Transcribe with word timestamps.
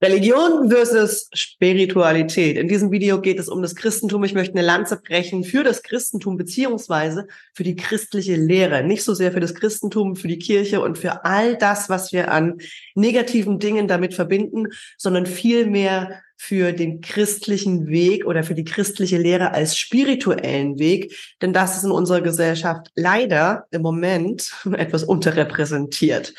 Religion 0.00 0.70
versus 0.70 1.28
Spiritualität. 1.32 2.56
In 2.56 2.68
diesem 2.68 2.92
Video 2.92 3.20
geht 3.20 3.40
es 3.40 3.48
um 3.48 3.62
das 3.62 3.74
Christentum. 3.74 4.22
Ich 4.22 4.32
möchte 4.32 4.54
eine 4.56 4.64
Lanze 4.64 4.96
brechen 4.96 5.42
für 5.42 5.64
das 5.64 5.82
Christentum 5.82 6.36
beziehungsweise 6.36 7.26
für 7.52 7.64
die 7.64 7.74
christliche 7.74 8.36
Lehre. 8.36 8.84
Nicht 8.84 9.02
so 9.02 9.12
sehr 9.12 9.32
für 9.32 9.40
das 9.40 9.56
Christentum, 9.56 10.14
für 10.14 10.28
die 10.28 10.38
Kirche 10.38 10.80
und 10.80 10.98
für 10.98 11.24
all 11.24 11.56
das, 11.56 11.88
was 11.88 12.12
wir 12.12 12.30
an 12.30 12.58
negativen 12.94 13.58
Dingen 13.58 13.88
damit 13.88 14.14
verbinden, 14.14 14.68
sondern 14.96 15.26
vielmehr 15.26 16.22
für 16.36 16.72
den 16.72 17.00
christlichen 17.00 17.88
Weg 17.88 18.24
oder 18.24 18.44
für 18.44 18.54
die 18.54 18.64
christliche 18.64 19.18
Lehre 19.18 19.50
als 19.50 19.76
spirituellen 19.76 20.78
Weg. 20.78 21.12
Denn 21.42 21.52
das 21.52 21.76
ist 21.76 21.82
in 21.82 21.90
unserer 21.90 22.20
Gesellschaft 22.20 22.92
leider 22.94 23.66
im 23.72 23.82
Moment 23.82 24.52
etwas 24.76 25.02
unterrepräsentiert 25.02 26.34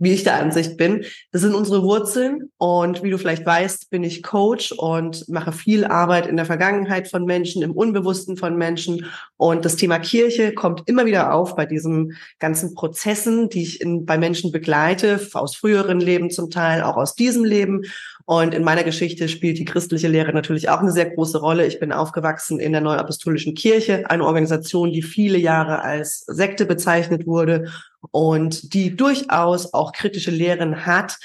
wie 0.00 0.12
ich 0.12 0.24
der 0.24 0.40
Ansicht 0.40 0.76
bin. 0.76 1.04
Das 1.30 1.42
sind 1.42 1.54
unsere 1.54 1.82
Wurzeln 1.82 2.50
und 2.56 3.02
wie 3.04 3.10
du 3.10 3.18
vielleicht 3.18 3.46
weißt, 3.46 3.90
bin 3.90 4.02
ich 4.02 4.22
Coach 4.22 4.72
und 4.72 5.28
mache 5.28 5.52
viel 5.52 5.84
Arbeit 5.84 6.26
in 6.26 6.36
der 6.36 6.46
Vergangenheit 6.46 7.06
von 7.06 7.24
Menschen, 7.24 7.62
im 7.62 7.72
Unbewussten 7.72 8.36
von 8.36 8.56
Menschen 8.56 9.06
und 9.36 9.64
das 9.64 9.76
Thema 9.76 9.98
Kirche 9.98 10.52
kommt 10.54 10.88
immer 10.88 11.06
wieder 11.06 11.34
auf 11.34 11.54
bei 11.54 11.66
diesen 11.66 12.16
ganzen 12.38 12.74
Prozessen, 12.74 13.50
die 13.50 13.62
ich 13.62 13.80
in, 13.80 14.06
bei 14.06 14.18
Menschen 14.18 14.50
begleite, 14.50 15.20
aus 15.34 15.54
früheren 15.54 16.00
Leben 16.00 16.30
zum 16.30 16.50
Teil, 16.50 16.82
auch 16.82 16.96
aus 16.96 17.14
diesem 17.14 17.44
Leben 17.44 17.82
und 18.24 18.54
in 18.54 18.64
meiner 18.64 18.84
Geschichte 18.84 19.28
spielt 19.28 19.58
die 19.58 19.64
christliche 19.64 20.08
Lehre 20.08 20.32
natürlich 20.32 20.68
auch 20.70 20.78
eine 20.78 20.92
sehr 20.92 21.10
große 21.10 21.38
Rolle. 21.38 21.66
Ich 21.66 21.80
bin 21.80 21.92
aufgewachsen 21.92 22.60
in 22.60 22.72
der 22.72 22.80
Neuapostolischen 22.80 23.54
Kirche, 23.54 24.08
eine 24.08 24.24
Organisation, 24.24 24.92
die 24.92 25.02
viele 25.02 25.36
Jahre 25.36 25.82
als 25.82 26.20
Sekte 26.20 26.64
bezeichnet 26.64 27.26
wurde 27.26 27.70
und 28.10 28.74
die 28.74 28.96
durchaus 28.96 29.72
auch 29.72 29.92
kritische 29.92 30.30
Lehren 30.30 30.86
hat, 30.86 31.18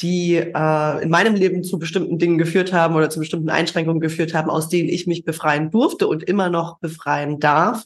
die 0.00 0.36
äh, 0.36 1.02
in 1.02 1.10
meinem 1.10 1.34
Leben 1.34 1.62
zu 1.62 1.78
bestimmten 1.78 2.18
Dingen 2.18 2.38
geführt 2.38 2.72
haben 2.72 2.96
oder 2.96 3.10
zu 3.10 3.20
bestimmten 3.20 3.50
Einschränkungen 3.50 4.00
geführt 4.00 4.34
haben, 4.34 4.50
aus 4.50 4.68
denen 4.68 4.88
ich 4.88 5.06
mich 5.06 5.24
befreien 5.24 5.70
durfte 5.70 6.08
und 6.08 6.24
immer 6.24 6.50
noch 6.50 6.78
befreien 6.78 7.38
darf. 7.38 7.84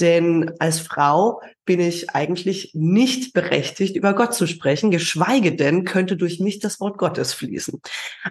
Denn 0.00 0.50
als 0.58 0.80
Frau 0.80 1.40
bin 1.64 1.78
ich 1.80 2.10
eigentlich 2.10 2.72
nicht 2.74 3.32
berechtigt, 3.32 3.96
über 3.96 4.14
Gott 4.14 4.34
zu 4.34 4.46
sprechen, 4.46 4.90
geschweige 4.90 5.54
denn 5.54 5.84
könnte 5.84 6.16
durch 6.16 6.40
mich 6.40 6.58
das 6.58 6.80
Wort 6.80 6.98
Gottes 6.98 7.32
fließen. 7.34 7.80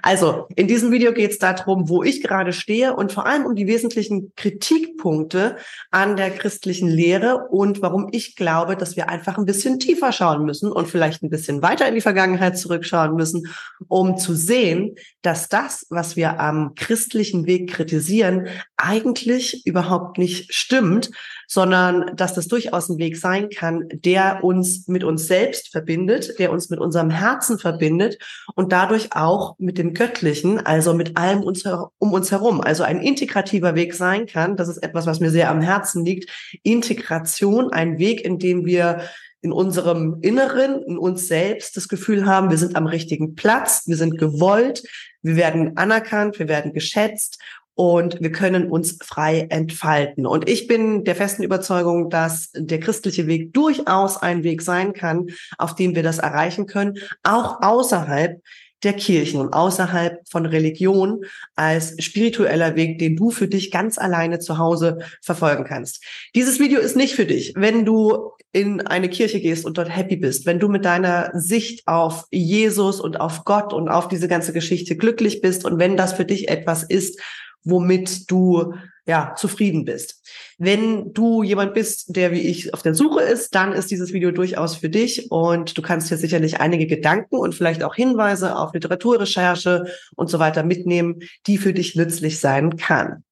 Also 0.02 0.48
in 0.56 0.68
diesem 0.68 0.92
Video 0.92 1.14
geht 1.14 1.32
es 1.32 1.40
darum, 1.40 1.88
wo 1.88 2.04
ich 2.04 2.22
gerade 2.22 2.52
stehe 2.52 2.94
und 2.94 3.12
vor 3.12 3.26
allem 3.26 3.46
um 3.46 3.56
die 3.56 3.68
wesentlichen 3.68 4.34
Kritikpunkte 4.36 5.56
an 5.92 6.18
der 6.18 6.32
christlichen 6.32 6.90
Lehre 6.90 7.48
und 7.50 7.82
warum 7.82 8.10
ich 8.12 8.36
glaube, 8.36 8.76
dass 8.76 8.98
wir 8.98 9.10
einfach 9.10 9.38
ein 9.38 9.46
bisschen 9.46 9.80
tiefer 9.80 10.12
schauen 10.12 10.46
müssen 10.46 10.72
und 10.72 10.88
vielleicht 10.88 11.24
ein 11.24 11.30
bisschen 11.30 11.62
weiter 11.62 11.88
in 11.88 11.96
die 11.96 12.02
Vergangenheit 12.02 12.58
zurückschauen 12.58 13.16
müssen, 13.16 13.48
um 13.88 14.18
zu 14.18 14.36
sehen, 14.36 14.96
dass 15.22 15.48
das, 15.48 15.86
was 15.90 16.18
wir 16.18 16.40
am 16.40 16.76
christlichen 16.76 17.46
Weg 17.46 17.70
kritisieren, 17.72 18.48
eigentlich 18.76 19.66
überhaupt 19.66 20.18
nicht 20.18 20.54
stimmt, 20.54 21.12
sondern 21.48 22.16
dass 22.16 22.34
das 22.34 22.48
durchaus 22.48 22.90
ein 22.90 22.98
Weg 22.98 23.18
sein 23.22 23.50
kann, 23.50 23.88
der 23.92 24.44
uns 24.44 24.88
mit 24.88 25.04
uns 25.04 25.28
selbst 25.28 25.72
verbindet, 25.72 26.38
der 26.40 26.52
uns 26.52 26.70
mit 26.70 26.80
unserem 26.80 27.10
Herzen 27.10 27.58
verbindet 27.60 28.18
und 28.56 28.72
dadurch 28.72 29.16
auch 29.16 29.56
mit 29.60 29.78
dem 29.78 29.94
Göttlichen, 29.94 30.60
also 30.66 30.94
mit 30.94 31.16
allem 31.16 31.44
uns, 31.44 31.64
um 32.00 32.12
uns 32.12 32.32
herum. 32.32 32.60
Also 32.62 32.84
ein 32.84 33.02
integrativer 33.02 33.76
Weg 33.76 33.94
sein 33.94 34.26
kann. 34.26 34.58
Das 34.58 34.68
ist 34.68 34.78
etwas, 34.78 35.06
was 35.06 35.20
mir 35.20 35.30
sehr 35.30 35.50
am 35.50 35.62
Herzen 35.62 36.04
liegt. 36.04 36.30
Integration, 36.64 37.72
ein 37.72 38.00
Weg, 38.00 38.26
in 38.26 38.40
dem 38.40 38.66
wir 38.66 39.02
in 39.42 39.52
unserem 39.52 40.20
Inneren, 40.22 40.84
in 40.84 40.98
uns 40.98 41.28
selbst 41.28 41.76
das 41.76 41.88
Gefühl 41.88 42.26
haben, 42.26 42.52
wir 42.52 42.58
sind 42.58 42.76
am 42.76 42.86
richtigen 42.86 43.36
Platz, 43.36 43.84
wir 43.88 43.98
sind 43.98 44.18
gewollt, 44.18 44.84
wir 45.24 45.36
werden 45.36 45.78
anerkannt, 45.78 46.38
wir 46.40 46.48
werden 46.48 46.74
geschätzt 46.74 47.40
und 47.82 48.22
wir 48.22 48.32
können 48.32 48.70
uns 48.70 49.00
frei 49.02 49.48
entfalten. 49.50 50.28
Und 50.28 50.48
ich 50.48 50.68
bin 50.68 51.04
der 51.04 51.16
festen 51.16 51.42
Überzeugung, 51.42 52.12
dass 52.12 52.52
der 52.54 52.80
christliche 52.80 53.26
Weg 53.26 53.54
durchaus 53.54 54.18
ein 54.18 54.44
Weg 54.44 54.62
sein 54.62 54.94
kann, 54.94 55.30
auf 55.58 55.74
dem 55.74 55.96
wir 55.96 56.04
das 56.04 56.20
erreichen 56.20 56.68
können, 56.68 57.00
auch 57.24 57.64
außerhalb 57.64 58.40
der 58.84 58.94
Kirchen 58.94 59.42
und 59.42 59.54
außerhalb 59.54 60.20
von 60.30 60.46
Religion 60.46 61.26
als 61.56 61.96
spiritueller 62.04 62.76
Weg, 62.76 63.00
den 63.00 63.16
du 63.16 63.32
für 63.32 63.48
dich 63.48 63.72
ganz 63.72 63.98
alleine 63.98 64.38
zu 64.38 64.60
Hause 64.60 65.00
verfolgen 65.24 65.64
kannst. 65.64 66.04
Dieses 66.36 66.60
Video 66.60 66.80
ist 66.80 66.96
nicht 66.96 67.16
für 67.16 67.26
dich, 67.26 67.54
wenn 67.56 67.84
du 67.84 68.30
in 68.52 68.82
eine 68.82 69.10
Kirche 69.10 69.40
gehst 69.40 69.66
und 69.66 69.80
dort 69.80 69.90
happy 69.90 70.18
bist, 70.18 70.46
wenn 70.46 70.60
du 70.60 70.68
mit 70.68 70.86
deiner 70.86 71.32
Sicht 71.34 71.88
auf 71.88 72.26
Jesus 72.30 73.00
und 73.02 73.20
auf 73.20 73.44
Gott 73.44 73.74
und 73.74 73.90
auf 73.90 74.08
diese 74.08 74.28
ganze 74.28 74.54
Geschichte 74.54 74.96
glücklich 74.98 75.42
bist 75.42 75.66
und 75.66 75.80
wenn 75.80 75.98
das 75.98 76.14
für 76.14 76.26
dich 76.26 76.48
etwas 76.48 76.84
ist, 76.84 77.20
womit 77.64 78.30
du 78.30 78.74
ja 79.06 79.34
zufrieden 79.36 79.84
bist. 79.86 80.22
Wenn 80.58 81.14
du 81.14 81.44
jemand 81.44 81.74
bist, 81.74 82.16
der 82.16 82.32
wie 82.32 82.42
ich 82.42 82.74
auf 82.74 82.82
der 82.82 82.94
Suche 82.94 83.22
ist, 83.22 83.56
dann 83.56 83.74
ist 83.74 83.90
dieses 83.90 84.14
Video 84.14 84.32
durchaus 84.32 84.76
für 84.76 84.90
dich 84.90 85.32
und 85.32 85.78
du 85.78 85.82
kannst 85.82 86.10
hier 86.10 86.18
sicherlich 86.18 86.60
einige 86.60 86.88
Gedanken 86.88 87.36
und 87.36 87.56
vielleicht 87.56 87.84
auch 87.84 87.96
Hinweise 87.96 88.56
auf 88.56 88.74
Literaturrecherche 88.74 89.86
und 90.16 90.30
so 90.30 90.40
weiter 90.40 90.64
mitnehmen, 90.64 91.20
die 91.48 91.58
für 91.58 91.74
dich 91.74 91.96
nützlich 91.96 92.40
sein 92.40 92.78
kann. 92.78 93.24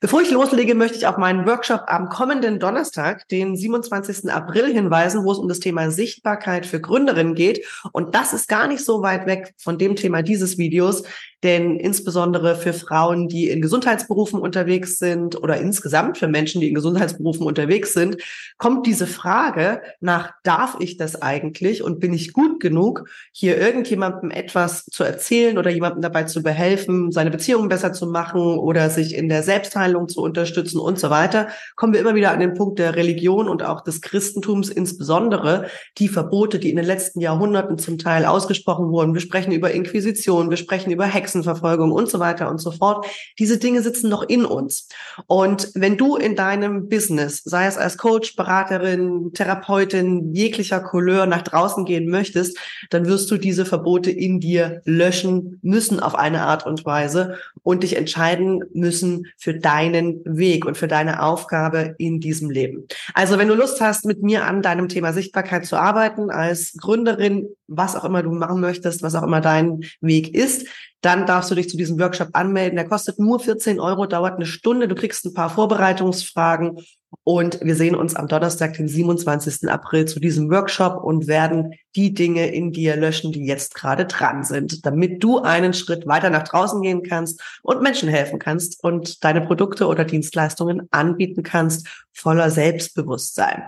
Bevor 0.00 0.22
ich 0.22 0.30
loslege, 0.30 0.76
möchte 0.76 0.96
ich 0.96 1.08
auf 1.08 1.16
meinen 1.16 1.44
Workshop 1.44 1.82
am 1.88 2.08
kommenden 2.08 2.60
Donnerstag, 2.60 3.26
den 3.28 3.56
27. 3.56 4.30
April, 4.30 4.72
hinweisen, 4.72 5.24
wo 5.24 5.32
es 5.32 5.38
um 5.38 5.48
das 5.48 5.58
Thema 5.58 5.90
Sichtbarkeit 5.90 6.66
für 6.66 6.80
Gründerinnen 6.80 7.34
geht. 7.34 7.66
Und 7.90 8.14
das 8.14 8.32
ist 8.32 8.48
gar 8.48 8.68
nicht 8.68 8.84
so 8.84 9.02
weit 9.02 9.26
weg 9.26 9.54
von 9.58 9.76
dem 9.76 9.96
Thema 9.96 10.22
dieses 10.22 10.56
Videos, 10.56 11.02
denn 11.44 11.76
insbesondere 11.76 12.56
für 12.56 12.72
Frauen, 12.72 13.28
die 13.28 13.48
in 13.48 13.62
Gesundheitsberufen 13.62 14.40
unterwegs 14.40 14.98
sind 14.98 15.40
oder 15.40 15.58
insgesamt 15.58 16.18
für 16.18 16.26
Menschen, 16.26 16.60
die 16.60 16.68
in 16.68 16.74
Gesundheitsberufen 16.74 17.46
unterwegs 17.46 17.92
sind, 17.92 18.16
kommt 18.56 18.86
diese 18.86 19.06
Frage 19.06 19.80
nach, 20.00 20.32
darf 20.42 20.76
ich 20.80 20.96
das 20.96 21.22
eigentlich 21.22 21.82
und 21.82 22.00
bin 22.00 22.12
ich 22.12 22.32
gut 22.32 22.58
genug, 22.58 23.08
hier 23.32 23.56
irgendjemandem 23.56 24.30
etwas 24.30 24.84
zu 24.86 25.04
erzählen 25.04 25.58
oder 25.58 25.70
jemandem 25.70 26.02
dabei 26.02 26.24
zu 26.24 26.42
behelfen, 26.42 27.12
seine 27.12 27.30
Beziehungen 27.30 27.68
besser 27.68 27.92
zu 27.92 28.06
machen 28.06 28.40
oder 28.40 28.90
sich 28.90 29.14
in 29.14 29.28
der 29.28 29.44
Selbstheilung 29.44 30.08
zu 30.08 30.20
unterstützen 30.20 30.80
und 30.80 30.98
so 30.98 31.08
weiter, 31.08 31.48
kommen 31.76 31.92
wir 31.92 32.00
immer 32.00 32.16
wieder 32.16 32.32
an 32.32 32.40
den 32.40 32.54
Punkt 32.54 32.80
der 32.80 32.96
Religion 32.96 33.48
und 33.48 33.62
auch 33.62 33.82
des 33.82 34.00
Christentums 34.00 34.70
insbesondere, 34.70 35.66
die 35.98 36.08
Verbote, 36.08 36.58
die 36.58 36.70
in 36.70 36.76
den 36.76 36.84
letzten 36.84 37.20
Jahrhunderten 37.20 37.78
zum 37.78 37.98
Teil 37.98 38.24
ausgesprochen 38.24 38.90
wurden. 38.90 39.14
Wir 39.14 39.20
sprechen 39.20 39.52
über 39.52 39.70
Inquisition, 39.70 40.50
wir 40.50 40.56
sprechen 40.56 40.90
über 40.90 41.04
Hexen, 41.04 41.27
Hexenverfolgung 41.28 41.92
und 41.92 42.08
so 42.08 42.18
weiter 42.18 42.50
und 42.50 42.58
so 42.58 42.70
fort. 42.70 43.06
Diese 43.38 43.58
Dinge 43.58 43.82
sitzen 43.82 44.08
noch 44.08 44.22
in 44.22 44.44
uns. 44.44 44.88
Und 45.26 45.70
wenn 45.74 45.96
du 45.96 46.16
in 46.16 46.36
deinem 46.36 46.88
Business, 46.88 47.42
sei 47.44 47.66
es 47.66 47.76
als 47.76 47.98
Coach, 47.98 48.34
Beraterin, 48.34 49.32
Therapeutin, 49.34 50.32
jeglicher 50.32 50.80
Couleur 50.80 51.26
nach 51.26 51.42
draußen 51.42 51.84
gehen 51.84 52.08
möchtest, 52.08 52.58
dann 52.90 53.06
wirst 53.06 53.30
du 53.30 53.36
diese 53.36 53.66
Verbote 53.66 54.10
in 54.10 54.40
dir 54.40 54.80
löschen 54.84 55.58
müssen 55.62 56.00
auf 56.00 56.14
eine 56.14 56.42
Art 56.42 56.66
und 56.66 56.84
Weise 56.84 57.38
und 57.62 57.82
dich 57.82 57.96
entscheiden 57.96 58.64
müssen 58.72 59.26
für 59.36 59.54
deinen 59.54 60.22
Weg 60.24 60.64
und 60.64 60.78
für 60.78 60.88
deine 60.88 61.22
Aufgabe 61.22 61.94
in 61.98 62.20
diesem 62.20 62.50
Leben. 62.50 62.86
Also 63.12 63.38
wenn 63.38 63.48
du 63.48 63.54
Lust 63.54 63.80
hast, 63.80 64.06
mit 64.06 64.22
mir 64.22 64.46
an 64.46 64.62
deinem 64.62 64.88
Thema 64.88 65.12
Sichtbarkeit 65.12 65.66
zu 65.66 65.76
arbeiten, 65.76 66.30
als 66.30 66.72
Gründerin, 66.78 67.48
was 67.66 67.96
auch 67.96 68.04
immer 68.04 68.22
du 68.22 68.30
machen 68.30 68.60
möchtest, 68.60 69.02
was 69.02 69.14
auch 69.14 69.22
immer 69.22 69.40
dein 69.40 69.80
Weg 70.00 70.34
ist, 70.34 70.66
dann 71.00 71.26
darfst 71.26 71.50
du 71.50 71.54
dich 71.54 71.68
zu 71.68 71.76
diesem 71.76 71.98
Workshop 71.98 72.30
anmelden. 72.32 72.76
Der 72.76 72.88
kostet 72.88 73.18
nur 73.18 73.38
14 73.38 73.78
Euro, 73.78 74.06
dauert 74.06 74.36
eine 74.36 74.46
Stunde. 74.46 74.88
Du 74.88 74.94
kriegst 74.94 75.24
ein 75.24 75.34
paar 75.34 75.50
Vorbereitungsfragen 75.50 76.80
und 77.24 77.60
wir 77.62 77.74
sehen 77.74 77.94
uns 77.94 78.16
am 78.16 78.28
Donnerstag, 78.28 78.74
den 78.74 78.88
27. 78.88 79.70
April 79.70 80.06
zu 80.06 80.20
diesem 80.20 80.50
Workshop 80.50 81.02
und 81.02 81.26
werden 81.26 81.74
die 81.96 82.12
Dinge 82.12 82.48
in 82.52 82.72
dir 82.72 82.96
löschen, 82.96 83.32
die 83.32 83.46
jetzt 83.46 83.74
gerade 83.74 84.06
dran 84.06 84.44
sind, 84.44 84.84
damit 84.84 85.22
du 85.22 85.38
einen 85.38 85.72
Schritt 85.72 86.06
weiter 86.06 86.30
nach 86.30 86.44
draußen 86.44 86.82
gehen 86.82 87.02
kannst 87.02 87.40
und 87.62 87.80
Menschen 87.80 88.08
helfen 88.08 88.38
kannst 88.38 88.82
und 88.82 89.24
deine 89.24 89.40
Produkte 89.40 89.86
oder 89.86 90.04
Dienstleistungen 90.04 90.88
anbieten 90.90 91.42
kannst, 91.42 91.86
voller 92.12 92.50
Selbstbewusstsein. 92.50 93.64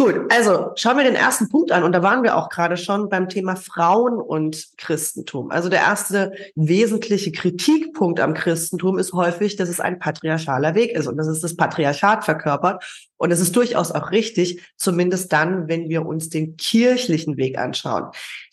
Gut, 0.00 0.18
also 0.30 0.70
schauen 0.76 0.96
wir 0.96 1.04
den 1.04 1.14
ersten 1.14 1.50
Punkt 1.50 1.72
an 1.72 1.82
und 1.82 1.92
da 1.92 2.02
waren 2.02 2.22
wir 2.22 2.34
auch 2.38 2.48
gerade 2.48 2.78
schon 2.78 3.10
beim 3.10 3.28
Thema 3.28 3.54
Frauen 3.54 4.14
und 4.14 4.68
Christentum. 4.78 5.50
Also 5.50 5.68
der 5.68 5.80
erste 5.80 6.32
wesentliche 6.54 7.32
Kritikpunkt 7.32 8.18
am 8.18 8.32
Christentum 8.32 8.98
ist 8.98 9.12
häufig, 9.12 9.56
dass 9.56 9.68
es 9.68 9.78
ein 9.78 9.98
patriarchaler 9.98 10.74
Weg 10.74 10.92
ist 10.92 11.06
und 11.06 11.18
dass 11.18 11.26
es 11.26 11.42
das 11.42 11.54
Patriarchat 11.54 12.24
verkörpert. 12.24 12.82
Und 13.18 13.30
es 13.30 13.40
ist 13.40 13.54
durchaus 13.54 13.92
auch 13.92 14.10
richtig, 14.10 14.62
zumindest 14.78 15.34
dann, 15.34 15.68
wenn 15.68 15.90
wir 15.90 16.06
uns 16.06 16.30
den 16.30 16.56
kirchlichen 16.56 17.36
Weg 17.36 17.58
anschauen. 17.58 18.04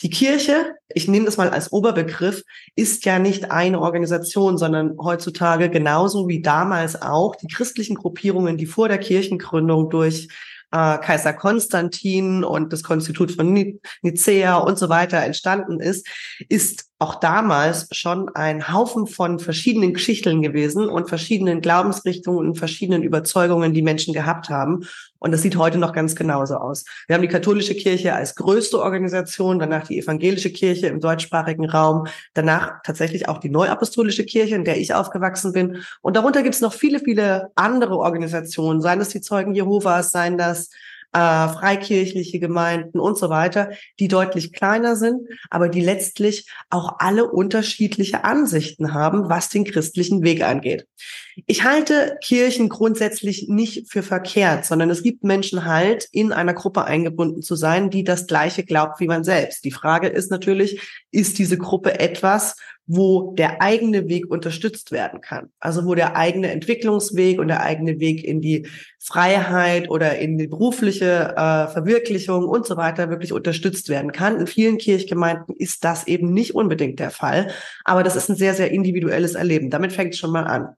Die 0.01 0.09
Kirche, 0.09 0.75
ich 0.89 1.07
nehme 1.07 1.27
das 1.27 1.37
mal 1.37 1.49
als 1.49 1.71
Oberbegriff, 1.71 2.43
ist 2.75 3.05
ja 3.05 3.19
nicht 3.19 3.51
eine 3.51 3.79
Organisation, 3.79 4.57
sondern 4.57 4.97
heutzutage 5.01 5.69
genauso 5.69 6.27
wie 6.27 6.41
damals 6.41 7.01
auch 7.01 7.37
die 7.37 7.47
christlichen 7.47 7.95
Gruppierungen, 7.95 8.57
die 8.57 8.65
vor 8.65 8.89
der 8.89 8.97
Kirchengründung 8.97 9.89
durch 9.89 10.27
äh, 10.71 10.97
Kaiser 10.97 11.33
Konstantin 11.33 12.43
und 12.43 12.73
das 12.73 12.83
Konstitut 12.83 13.31
von 13.31 13.53
Nicea 14.01 14.57
und 14.57 14.77
so 14.77 14.89
weiter 14.89 15.17
entstanden 15.17 15.79
ist, 15.79 16.07
ist 16.49 16.85
auch 16.99 17.15
damals 17.15 17.87
schon 17.91 18.29
ein 18.35 18.73
Haufen 18.73 19.05
von 19.05 19.37
verschiedenen 19.37 19.93
Geschichten 19.93 20.41
gewesen 20.41 20.89
und 20.89 21.09
verschiedenen 21.09 21.61
Glaubensrichtungen 21.61 22.47
und 22.47 22.55
verschiedenen 22.57 23.03
Überzeugungen, 23.03 23.73
die 23.73 23.83
Menschen 23.83 24.15
gehabt 24.15 24.49
haben. 24.49 24.87
Und 25.19 25.31
das 25.31 25.43
sieht 25.43 25.57
heute 25.57 25.77
noch 25.77 25.93
ganz 25.93 26.15
genauso 26.15 26.55
aus. 26.55 26.85
Wir 27.07 27.15
haben 27.15 27.21
die 27.21 27.27
katholische 27.27 27.75
Kirche 27.75 28.15
als 28.15 28.35
größte 28.35 28.79
Organisation, 28.79 29.59
danach 29.59 29.87
die 29.87 29.99
evangelische 29.99 30.51
Kirche 30.51 30.87
im 30.87 30.99
deutschsprachigen 30.99 31.69
Raum, 31.69 32.07
danach 32.33 32.81
tatsächlich 32.83 33.29
auch 33.29 33.37
die 33.37 33.49
neuapostolische 33.49 34.25
Kirche, 34.25 34.55
in 34.55 34.63
der 34.63 34.79
ich 34.79 34.93
aufgewachsen 34.93 35.53
bin. 35.53 35.83
Und 36.01 36.15
darunter 36.15 36.41
gibt 36.41 36.55
es 36.55 36.61
noch 36.61 36.73
viele, 36.73 36.99
viele 36.99 37.49
andere 37.55 37.97
Organisationen, 37.97 38.81
seien 38.81 38.99
das 38.99 39.09
die 39.09 39.21
Zeugen 39.21 39.53
Jehovas, 39.53 40.11
seien 40.11 40.37
das 40.37 40.69
äh, 41.13 41.47
freikirchliche 41.47 42.39
Gemeinden 42.39 42.99
und 42.99 43.17
so 43.17 43.29
weiter, 43.29 43.71
die 43.99 44.07
deutlich 44.07 44.53
kleiner 44.53 44.95
sind, 44.95 45.27
aber 45.49 45.69
die 45.69 45.81
letztlich 45.81 46.49
auch 46.69 46.95
alle 46.99 47.29
unterschiedliche 47.29 48.23
Ansichten 48.23 48.93
haben, 48.93 49.29
was 49.29 49.49
den 49.49 49.63
christlichen 49.63 50.23
Weg 50.23 50.43
angeht. 50.43 50.85
Ich 51.45 51.63
halte 51.63 52.17
Kirchen 52.23 52.67
grundsätzlich 52.67 53.47
nicht 53.47 53.91
für 53.91 54.01
verkehrt, 54.01 54.65
sondern 54.65 54.89
es 54.89 55.03
gibt 55.03 55.23
Menschen 55.23 55.65
halt, 55.65 56.07
in 56.11 56.31
einer 56.31 56.55
Gruppe 56.55 56.85
eingebunden 56.85 57.43
zu 57.43 57.55
sein, 57.55 57.91
die 57.91 58.03
das 58.03 58.25
Gleiche 58.25 58.63
glaubt 58.63 58.99
wie 58.99 59.07
man 59.07 59.23
selbst. 59.23 59.63
Die 59.63 59.71
Frage 59.71 60.07
ist 60.07 60.31
natürlich, 60.31 60.81
ist 61.11 61.37
diese 61.37 61.57
Gruppe 61.57 61.99
etwas, 61.99 62.55
wo 62.87 63.33
der 63.33 63.61
eigene 63.61 64.07
Weg 64.07 64.31
unterstützt 64.31 64.91
werden 64.91 65.19
kann. 65.19 65.49
Also 65.59 65.85
wo 65.85 65.93
der 65.93 66.15
eigene 66.15 66.49
Entwicklungsweg 66.51 67.37
und 67.37 67.49
der 67.49 67.61
eigene 67.61 67.99
Weg 67.99 68.23
in 68.23 68.39
die 68.39 68.65
Freiheit 68.97 69.89
oder 69.89 70.17
in 70.17 70.37
die 70.37 70.47
berufliche 70.47 71.33
äh, 71.35 71.67
Verwirklichung 71.67 72.45
und 72.45 72.65
so 72.65 72.77
weiter 72.77 73.09
wirklich 73.09 73.33
unterstützt 73.33 73.89
werden 73.89 74.13
kann. 74.13 74.39
In 74.39 74.47
vielen 74.47 74.77
Kirchgemeinden 74.77 75.53
ist 75.57 75.83
das 75.83 76.07
eben 76.07 76.33
nicht 76.33 76.55
unbedingt 76.55 76.99
der 76.99 77.11
Fall, 77.11 77.51
aber 77.83 78.03
das 78.03 78.15
ist 78.15 78.29
ein 78.29 78.37
sehr, 78.37 78.53
sehr 78.53 78.71
individuelles 78.71 79.35
Erleben. 79.35 79.69
Damit 79.69 79.91
fängt 79.91 80.13
es 80.13 80.19
schon 80.19 80.31
mal 80.31 80.45
an. 80.45 80.69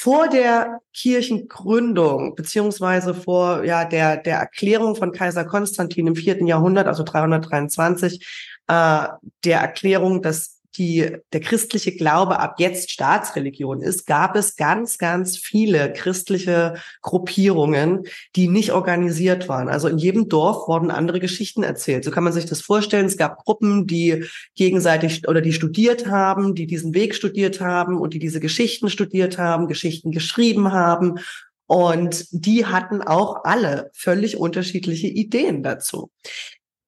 Vor 0.00 0.28
der 0.28 0.80
Kirchengründung 0.94 2.36
beziehungsweise 2.36 3.14
vor 3.14 3.64
ja 3.64 3.84
der 3.84 4.16
der 4.16 4.38
Erklärung 4.38 4.94
von 4.94 5.10
Kaiser 5.10 5.44
Konstantin 5.44 6.06
im 6.06 6.14
vierten 6.14 6.46
Jahrhundert, 6.46 6.86
also 6.86 7.02
323, 7.02 8.24
äh, 8.68 9.08
der 9.44 9.60
Erklärung, 9.60 10.22
dass 10.22 10.57
die, 10.76 11.16
der 11.32 11.40
christliche 11.40 11.96
Glaube 11.96 12.38
ab 12.38 12.56
jetzt 12.58 12.90
Staatsreligion 12.90 13.82
ist, 13.82 14.06
gab 14.06 14.36
es 14.36 14.56
ganz, 14.56 14.98
ganz 14.98 15.36
viele 15.36 15.92
christliche 15.92 16.74
Gruppierungen, 17.02 18.04
die 18.36 18.48
nicht 18.48 18.72
organisiert 18.72 19.48
waren. 19.48 19.68
Also 19.68 19.88
in 19.88 19.98
jedem 19.98 20.28
Dorf 20.28 20.68
wurden 20.68 20.90
andere 20.90 21.20
Geschichten 21.20 21.62
erzählt. 21.62 22.04
So 22.04 22.10
kann 22.10 22.24
man 22.24 22.32
sich 22.32 22.46
das 22.46 22.60
vorstellen. 22.60 23.06
Es 23.06 23.16
gab 23.16 23.38
Gruppen, 23.38 23.86
die 23.86 24.24
gegenseitig 24.54 25.26
oder 25.26 25.40
die 25.40 25.52
studiert 25.52 26.06
haben, 26.06 26.54
die 26.54 26.66
diesen 26.66 26.94
Weg 26.94 27.14
studiert 27.14 27.60
haben 27.60 27.98
und 27.98 28.14
die 28.14 28.18
diese 28.18 28.40
Geschichten 28.40 28.90
studiert 28.90 29.38
haben, 29.38 29.66
Geschichten 29.68 30.12
geschrieben 30.12 30.72
haben. 30.72 31.18
Und 31.66 32.26
die 32.30 32.64
hatten 32.64 33.02
auch 33.02 33.44
alle 33.44 33.90
völlig 33.92 34.38
unterschiedliche 34.38 35.06
Ideen 35.06 35.62
dazu. 35.62 36.10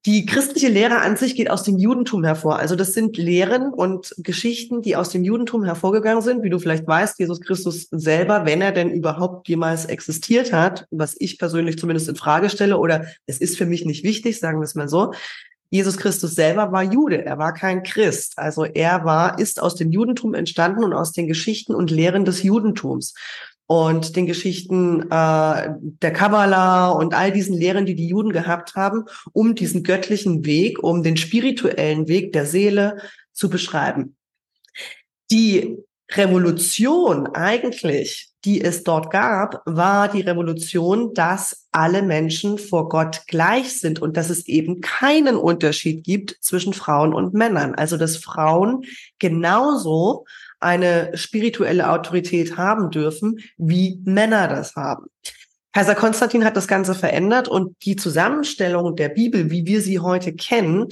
Die 0.06 0.24
christliche 0.24 0.68
Lehre 0.68 1.00
an 1.00 1.16
sich 1.16 1.34
geht 1.34 1.50
aus 1.50 1.62
dem 1.62 1.76
Judentum 1.76 2.24
hervor. 2.24 2.58
Also 2.58 2.74
das 2.74 2.94
sind 2.94 3.18
Lehren 3.18 3.70
und 3.70 4.14
Geschichten, 4.16 4.80
die 4.80 4.96
aus 4.96 5.10
dem 5.10 5.24
Judentum 5.24 5.62
hervorgegangen 5.62 6.22
sind. 6.22 6.42
Wie 6.42 6.48
du 6.48 6.58
vielleicht 6.58 6.86
weißt, 6.86 7.18
Jesus 7.18 7.42
Christus 7.42 7.86
selber, 7.90 8.46
wenn 8.46 8.62
er 8.62 8.72
denn 8.72 8.90
überhaupt 8.90 9.46
jemals 9.46 9.84
existiert 9.84 10.54
hat, 10.54 10.86
was 10.90 11.16
ich 11.18 11.38
persönlich 11.38 11.78
zumindest 11.78 12.08
in 12.08 12.16
Frage 12.16 12.48
stelle, 12.48 12.78
oder 12.78 13.04
es 13.26 13.38
ist 13.38 13.58
für 13.58 13.66
mich 13.66 13.84
nicht 13.84 14.02
wichtig, 14.02 14.38
sagen 14.38 14.58
wir 14.58 14.64
es 14.64 14.74
mal 14.74 14.88
so. 14.88 15.12
Jesus 15.68 15.98
Christus 15.98 16.34
selber 16.34 16.72
war 16.72 16.82
Jude, 16.82 17.24
er 17.24 17.36
war 17.36 17.52
kein 17.52 17.82
Christ. 17.82 18.38
Also 18.38 18.64
er 18.64 19.04
war, 19.04 19.38
ist 19.38 19.60
aus 19.60 19.76
dem 19.76 19.92
Judentum 19.92 20.32
entstanden 20.32 20.82
und 20.82 20.94
aus 20.94 21.12
den 21.12 21.28
Geschichten 21.28 21.74
und 21.74 21.90
Lehren 21.90 22.24
des 22.24 22.42
Judentums 22.42 23.14
und 23.70 24.16
den 24.16 24.26
Geschichten 24.26 25.02
äh, 25.12 25.68
der 25.70 26.12
Kabbala 26.12 26.88
und 26.88 27.14
all 27.14 27.30
diesen 27.30 27.56
Lehren, 27.56 27.86
die 27.86 27.94
die 27.94 28.08
Juden 28.08 28.32
gehabt 28.32 28.74
haben, 28.74 29.04
um 29.32 29.54
diesen 29.54 29.84
göttlichen 29.84 30.44
Weg, 30.44 30.82
um 30.82 31.04
den 31.04 31.16
spirituellen 31.16 32.08
Weg 32.08 32.32
der 32.32 32.46
Seele 32.46 32.96
zu 33.32 33.48
beschreiben. 33.48 34.16
Die 35.30 35.76
Revolution 36.10 37.28
eigentlich, 37.28 38.29
die 38.44 38.62
es 38.62 38.84
dort 38.84 39.10
gab, 39.10 39.62
war 39.66 40.08
die 40.08 40.22
Revolution, 40.22 41.12
dass 41.14 41.66
alle 41.72 42.02
Menschen 42.02 42.58
vor 42.58 42.88
Gott 42.88 43.22
gleich 43.26 43.78
sind 43.78 44.00
und 44.00 44.16
dass 44.16 44.30
es 44.30 44.48
eben 44.48 44.80
keinen 44.80 45.36
Unterschied 45.36 46.04
gibt 46.04 46.36
zwischen 46.40 46.72
Frauen 46.72 47.12
und 47.12 47.34
Männern. 47.34 47.74
Also 47.74 47.96
dass 47.96 48.16
Frauen 48.16 48.84
genauso 49.18 50.24
eine 50.58 51.16
spirituelle 51.16 51.90
Autorität 51.90 52.56
haben 52.56 52.90
dürfen, 52.90 53.40
wie 53.56 54.00
Männer 54.04 54.48
das 54.48 54.74
haben. 54.74 55.06
Kaiser 55.72 55.94
Konstantin 55.94 56.44
hat 56.44 56.56
das 56.56 56.66
Ganze 56.66 56.94
verändert 56.94 57.46
und 57.46 57.76
die 57.84 57.94
Zusammenstellung 57.94 58.96
der 58.96 59.08
Bibel, 59.08 59.50
wie 59.50 59.66
wir 59.66 59.80
sie 59.80 60.00
heute 60.00 60.32
kennen, 60.32 60.88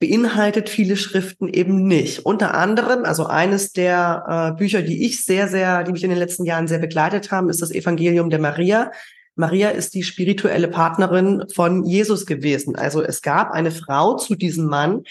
beinhaltet 0.00 0.70
viele 0.70 0.96
Schriften 0.96 1.46
eben 1.48 1.86
nicht. 1.86 2.24
Unter 2.24 2.54
anderem, 2.54 3.04
also 3.04 3.26
eines 3.26 3.72
der 3.72 4.52
äh, 4.54 4.58
Bücher, 4.58 4.82
die 4.82 5.04
ich 5.06 5.24
sehr, 5.24 5.46
sehr, 5.46 5.84
die 5.84 5.92
mich 5.92 6.02
in 6.02 6.10
den 6.10 6.18
letzten 6.18 6.44
Jahren 6.44 6.66
sehr 6.66 6.78
begleitet 6.78 7.30
haben, 7.30 7.50
ist 7.50 7.62
das 7.62 7.70
Evangelium 7.70 8.30
der 8.30 8.40
Maria. 8.40 8.90
Maria 9.36 9.68
ist 9.68 9.94
die 9.94 10.02
spirituelle 10.02 10.68
Partnerin 10.68 11.44
von 11.54 11.84
Jesus 11.84 12.26
gewesen. 12.26 12.76
Also 12.76 13.02
es 13.02 13.20
gab 13.20 13.52
eine 13.52 13.70
Frau 13.70 14.16
zu 14.16 14.34
diesem 14.34 14.66
Mann, 14.66 15.02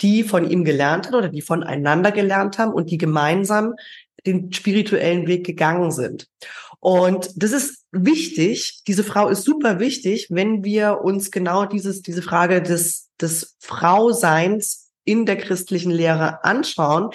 die 0.00 0.24
von 0.24 0.50
ihm 0.50 0.64
gelernt 0.64 1.08
hat 1.08 1.14
oder 1.14 1.28
die 1.28 1.42
voneinander 1.42 2.10
gelernt 2.10 2.58
haben 2.58 2.72
und 2.72 2.90
die 2.90 2.98
gemeinsam 2.98 3.74
den 4.26 4.52
spirituellen 4.52 5.26
Weg 5.26 5.46
gegangen 5.46 5.90
sind. 5.90 6.26
Und 6.80 7.30
das 7.36 7.52
ist 7.52 7.84
wichtig. 7.92 8.82
Diese 8.86 9.04
Frau 9.04 9.28
ist 9.28 9.44
super 9.44 9.78
wichtig, 9.78 10.28
wenn 10.30 10.64
wir 10.64 11.00
uns 11.02 11.30
genau 11.30 11.64
dieses, 11.64 12.02
diese 12.02 12.22
Frage 12.22 12.62
des, 12.62 13.07
des 13.20 13.56
Frauseins 13.60 14.90
in 15.04 15.26
der 15.26 15.36
christlichen 15.36 15.90
Lehre 15.90 16.44
anschauen. 16.44 17.10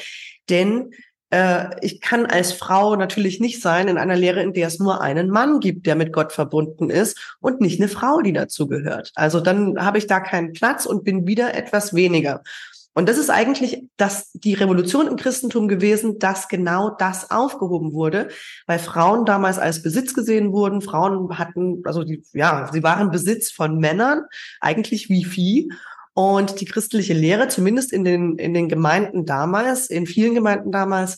Denn 0.50 0.92
äh, 1.30 1.66
ich 1.82 2.02
kann 2.02 2.26
als 2.26 2.54
Frau 2.54 2.96
natürlich 2.96 3.40
nicht 3.40 3.62
sein 3.62 3.88
in 3.88 3.98
einer 3.98 4.16
Lehre, 4.16 4.42
in 4.42 4.54
der 4.54 4.68
es 4.68 4.80
nur 4.80 5.02
einen 5.02 5.30
Mann 5.30 5.60
gibt, 5.60 5.86
der 5.86 5.96
mit 5.96 6.14
Gott 6.14 6.32
verbunden 6.32 6.90
ist 6.90 7.36
und 7.40 7.62
nicht 7.62 7.80
eine 7.80 7.90
Frau, 7.90 8.22
die 8.22 8.34
dazu 8.34 8.68
gehört. 8.68 9.12
Also 9.16 9.40
dann 9.40 9.84
habe 9.84 9.98
ich 9.98 10.08
da 10.08 10.20
keinen 10.20 10.54
Platz 10.54 10.86
und 10.86 11.04
bin 11.04 11.26
wieder 11.26 11.54
etwas 11.56 11.94
weniger. 11.94 12.44
Und 12.96 13.10
das 13.10 13.18
ist 13.18 13.32
eigentlich 13.32 13.90
das, 13.98 14.32
die 14.34 14.54
Revolution 14.54 15.08
im 15.08 15.16
Christentum 15.16 15.68
gewesen, 15.68 16.19
dass 16.19 16.48
genau 16.48 16.92
das 16.92 17.31
aufgehoben 17.31 17.94
wurde, 17.94 18.28
weil 18.68 18.78
Frauen 18.78 19.26
damals 19.26 19.57
als 19.57 19.81
Besitz 19.81 20.14
gesehen 20.14 20.52
wurden. 20.52 20.81
Frauen 20.81 21.36
hatten, 21.40 21.81
also 21.86 22.04
die, 22.04 22.24
ja, 22.33 22.69
sie 22.72 22.83
waren 22.83 23.10
Besitz 23.10 23.52
von 23.52 23.80
Männern, 23.80 24.22
eigentlich 24.62 25.10
wie 25.10 25.26
Vieh. 25.26 25.69
Und 26.14 26.62
die 26.62 26.66
christliche 26.66 27.14
Lehre, 27.14 27.48
zumindest 27.48 27.92
in 27.92 28.04
den, 28.04 28.38
in 28.38 28.54
den 28.54 28.70
Gemeinden 28.70 29.26
damals, 29.26 29.90
in 29.90 30.06
vielen 30.06 30.36
Gemeinden 30.36 30.72
damals, 30.72 31.18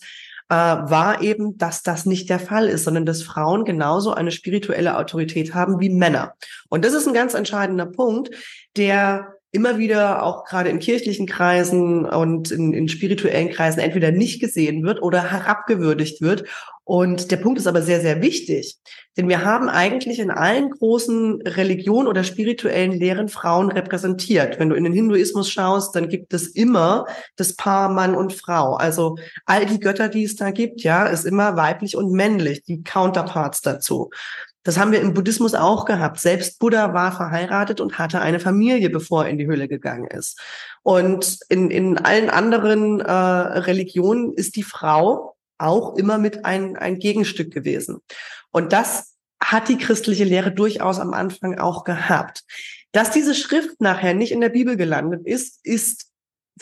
äh, 0.49 0.55
war 0.55 1.21
eben, 1.21 1.57
dass 1.57 1.83
das 1.83 2.05
nicht 2.05 2.29
der 2.29 2.39
Fall 2.39 2.67
ist, 2.67 2.83
sondern 2.83 3.05
dass 3.05 3.23
Frauen 3.23 3.65
genauso 3.65 4.13
eine 4.13 4.31
spirituelle 4.31 4.97
Autorität 4.97 5.53
haben 5.53 5.79
wie 5.79 5.89
Männer. 5.89 6.35
Und 6.69 6.85
das 6.85 6.93
ist 6.93 7.07
ein 7.07 7.13
ganz 7.13 7.33
entscheidender 7.33 7.87
Punkt, 7.87 8.29
der 8.77 9.34
immer 9.55 9.77
wieder 9.77 10.21
auch 10.21 10.45
gerade 10.45 10.69
in 10.69 10.79
kirchlichen 10.79 11.25
Kreisen 11.25 12.05
und 12.05 12.51
in, 12.51 12.73
in 12.73 12.87
spirituellen 12.89 13.49
Kreisen 13.49 13.79
entweder 13.79 14.11
nicht 14.11 14.39
gesehen 14.39 14.83
wird 14.83 15.01
oder 15.01 15.31
herabgewürdigt 15.31 16.21
wird. 16.21 16.43
Und 16.83 17.31
der 17.31 17.37
Punkt 17.37 17.57
ist 17.57 17.65
aber 17.65 17.81
sehr, 17.81 17.99
sehr 17.99 18.21
wichtig, 18.21 18.77
denn 19.17 19.27
wir 19.27 19.43
haben 19.43 19.69
eigentlich 19.69 20.19
in 20.19 20.29
allen 20.29 20.69
großen 20.69 21.41
Religionen 21.41 22.07
oder 22.07 22.23
spirituellen 22.23 22.91
Lehren 22.91 23.27
Frauen 23.27 23.71
repräsentiert. 23.71 24.59
Wenn 24.59 24.69
du 24.69 24.75
in 24.75 24.83
den 24.83 24.93
Hinduismus 24.93 25.49
schaust, 25.49 25.95
dann 25.95 26.09
gibt 26.09 26.31
es 26.35 26.47
immer 26.47 27.05
das 27.37 27.55
Paar 27.55 27.89
Mann 27.89 28.13
und 28.13 28.33
Frau. 28.33 28.75
Also 28.75 29.15
all 29.47 29.65
die 29.65 29.79
Götter, 29.79 30.09
die 30.09 30.25
es 30.25 30.35
da 30.35 30.51
gibt, 30.51 30.81
ja, 30.81 31.07
ist 31.07 31.25
immer 31.25 31.55
weiblich 31.55 31.97
und 31.97 32.11
männlich, 32.11 32.61
die 32.63 32.83
Counterparts 32.83 33.61
dazu. 33.61 34.11
Das 34.65 34.79
haben 34.79 34.91
wir 34.91 34.99
im 34.99 35.13
Buddhismus 35.13 35.53
auch 35.53 35.85
gehabt. 35.85 36.19
Selbst 36.19 36.57
Buddha 36.57 36.91
war 36.93 37.15
verheiratet 37.15 37.79
und 37.79 37.99
hatte 37.99 38.19
eine 38.19 38.39
Familie, 38.39 38.89
bevor 38.89 39.23
er 39.23 39.29
in 39.29 39.37
die 39.37 39.45
Höhle 39.45 39.67
gegangen 39.67 40.07
ist. 40.07 40.41
Und 40.81 41.39
in, 41.49 41.69
in 41.69 41.99
allen 41.99 42.31
anderen 42.31 42.99
äh, 42.99 43.11
Religionen 43.11 44.33
ist 44.33 44.55
die 44.55 44.63
Frau 44.63 45.35
auch 45.59 45.95
immer 45.95 46.17
mit 46.17 46.45
ein, 46.45 46.75
ein 46.77 46.97
Gegenstück 46.97 47.53
gewesen. 47.53 47.99
Und 48.51 48.73
das 48.73 49.13
hat 49.39 49.69
die 49.69 49.77
christliche 49.77 50.23
Lehre 50.23 50.51
durchaus 50.51 50.99
am 50.99 51.13
Anfang 51.13 51.59
auch 51.59 51.83
gehabt. 51.83 52.43
Dass 52.91 53.11
diese 53.11 53.35
Schrift 53.35 53.79
nachher 53.81 54.15
nicht 54.15 54.31
in 54.31 54.41
der 54.41 54.49
Bibel 54.49 54.77
gelandet 54.77 55.27
ist, 55.27 55.59
ist 55.63 56.07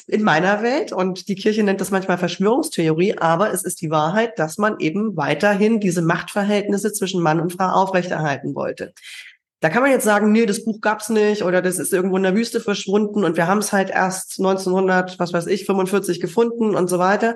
in 0.07 0.23
meiner 0.23 0.63
Welt 0.63 0.91
und 0.91 1.27
die 1.27 1.35
Kirche 1.35 1.63
nennt 1.63 1.79
das 1.79 1.91
manchmal 1.91 2.17
Verschwörungstheorie, 2.17 3.17
aber 3.17 3.53
es 3.53 3.63
ist 3.63 3.81
die 3.81 3.91
Wahrheit, 3.91 4.39
dass 4.39 4.57
man 4.57 4.79
eben 4.79 5.15
weiterhin 5.15 5.79
diese 5.79 6.01
Machtverhältnisse 6.01 6.93
zwischen 6.93 7.21
Mann 7.21 7.39
und 7.39 7.53
Frau 7.53 7.67
aufrechterhalten 7.67 8.55
wollte. 8.55 8.93
Da 9.59 9.69
kann 9.69 9.81
man 9.81 9.91
jetzt 9.91 10.03
sagen, 10.03 10.31
nee, 10.31 10.45
das 10.45 10.65
Buch 10.65 10.81
gab's 10.81 11.09
nicht 11.09 11.43
oder 11.43 11.61
das 11.61 11.79
ist 11.79 11.93
irgendwo 11.93 12.17
in 12.17 12.23
der 12.23 12.35
Wüste 12.35 12.59
verschwunden 12.59 13.23
und 13.23 13.37
wir 13.37 13.47
haben 13.47 13.59
es 13.59 13.71
halt 13.71 13.91
erst 13.91 14.39
1900, 14.39 15.19
was 15.19 15.31
weiß 15.31 15.47
ich, 15.47 15.65
45 15.65 16.19
gefunden 16.19 16.75
und 16.75 16.89
so 16.89 16.99
weiter. 16.99 17.35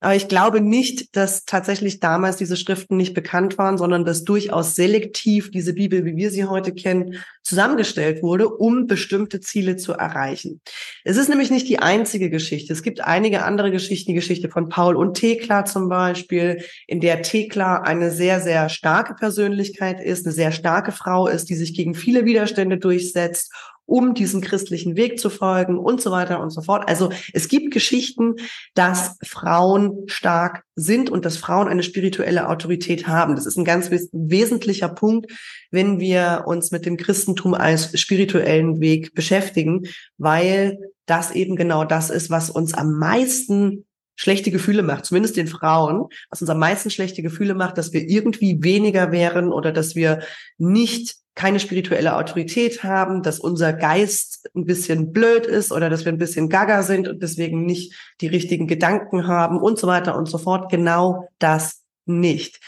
Aber 0.00 0.16
ich 0.16 0.28
glaube 0.28 0.62
nicht, 0.62 1.14
dass 1.14 1.44
tatsächlich 1.44 2.00
damals 2.00 2.36
diese 2.36 2.56
Schriften 2.56 2.96
nicht 2.96 3.12
bekannt 3.12 3.58
waren, 3.58 3.76
sondern 3.76 4.06
dass 4.06 4.24
durchaus 4.24 4.74
selektiv 4.74 5.50
diese 5.50 5.74
Bibel, 5.74 6.06
wie 6.06 6.16
wir 6.16 6.30
sie 6.30 6.46
heute 6.46 6.72
kennen, 6.72 7.18
zusammengestellt 7.42 8.22
wurde, 8.22 8.48
um 8.48 8.86
bestimmte 8.86 9.40
Ziele 9.40 9.76
zu 9.76 9.92
erreichen. 9.92 10.62
Es 11.04 11.18
ist 11.18 11.28
nämlich 11.28 11.50
nicht 11.50 11.68
die 11.68 11.80
einzige 11.80 12.30
Geschichte. 12.30 12.72
Es 12.72 12.82
gibt 12.82 13.02
einige 13.02 13.44
andere 13.44 13.70
Geschichten, 13.70 14.12
die 14.12 14.14
Geschichte 14.14 14.48
von 14.48 14.70
Paul 14.70 14.96
und 14.96 15.14
Thekla 15.14 15.66
zum 15.66 15.88
Beispiel, 15.88 16.64
in 16.86 17.00
der 17.00 17.20
Thekla 17.20 17.82
eine 17.82 18.10
sehr, 18.10 18.40
sehr 18.40 18.70
starke 18.70 19.14
Persönlichkeit 19.14 20.00
ist, 20.00 20.24
eine 20.24 20.34
sehr 20.34 20.52
starke 20.52 20.92
Frau 20.92 21.26
ist, 21.26 21.50
die 21.50 21.56
sich 21.56 21.74
gegen 21.74 21.94
viele 21.94 22.24
Widerstände 22.24 22.78
durchsetzt 22.78 23.52
um 23.90 24.14
diesen 24.14 24.40
christlichen 24.40 24.94
Weg 24.94 25.18
zu 25.18 25.30
folgen 25.30 25.76
und 25.76 26.00
so 26.00 26.12
weiter 26.12 26.40
und 26.40 26.50
so 26.50 26.62
fort. 26.62 26.88
Also 26.88 27.10
es 27.32 27.48
gibt 27.48 27.72
Geschichten, 27.72 28.36
dass 28.74 29.16
Frauen 29.24 30.04
stark 30.06 30.62
sind 30.76 31.10
und 31.10 31.24
dass 31.24 31.36
Frauen 31.36 31.66
eine 31.66 31.82
spirituelle 31.82 32.48
Autorität 32.48 33.08
haben. 33.08 33.34
Das 33.34 33.46
ist 33.46 33.56
ein 33.58 33.64
ganz 33.64 33.90
wes 33.90 34.08
wesentlicher 34.12 34.88
Punkt, 34.88 35.32
wenn 35.72 35.98
wir 35.98 36.44
uns 36.46 36.70
mit 36.70 36.86
dem 36.86 36.96
Christentum 36.96 37.52
als 37.52 37.98
spirituellen 37.98 38.80
Weg 38.80 39.12
beschäftigen, 39.14 39.88
weil 40.16 40.78
das 41.06 41.32
eben 41.32 41.56
genau 41.56 41.84
das 41.84 42.10
ist, 42.10 42.30
was 42.30 42.48
uns 42.48 42.74
am 42.74 42.96
meisten 42.96 43.86
schlechte 44.14 44.52
Gefühle 44.52 44.84
macht, 44.84 45.06
zumindest 45.06 45.36
den 45.36 45.48
Frauen, 45.48 46.06
was 46.28 46.42
uns 46.42 46.50
am 46.50 46.58
meisten 46.58 46.90
schlechte 46.90 47.22
Gefühle 47.22 47.54
macht, 47.54 47.76
dass 47.76 47.92
wir 47.92 48.08
irgendwie 48.08 48.62
weniger 48.62 49.10
wären 49.10 49.52
oder 49.52 49.72
dass 49.72 49.96
wir 49.96 50.20
nicht 50.58 51.16
keine 51.40 51.58
spirituelle 51.58 52.16
Autorität 52.16 52.84
haben, 52.84 53.22
dass 53.22 53.40
unser 53.40 53.72
Geist 53.72 54.46
ein 54.54 54.66
bisschen 54.66 55.10
blöd 55.10 55.46
ist 55.46 55.72
oder 55.72 55.88
dass 55.88 56.04
wir 56.04 56.12
ein 56.12 56.18
bisschen 56.18 56.50
gaga 56.50 56.82
sind 56.82 57.08
und 57.08 57.22
deswegen 57.22 57.64
nicht 57.64 57.94
die 58.20 58.26
richtigen 58.26 58.66
Gedanken 58.66 59.26
haben 59.26 59.58
und 59.58 59.78
so 59.78 59.86
weiter 59.86 60.18
und 60.18 60.26
so 60.26 60.36
fort. 60.36 60.70
Genau 60.70 61.30
das 61.38 61.80
nicht. 62.04 62.60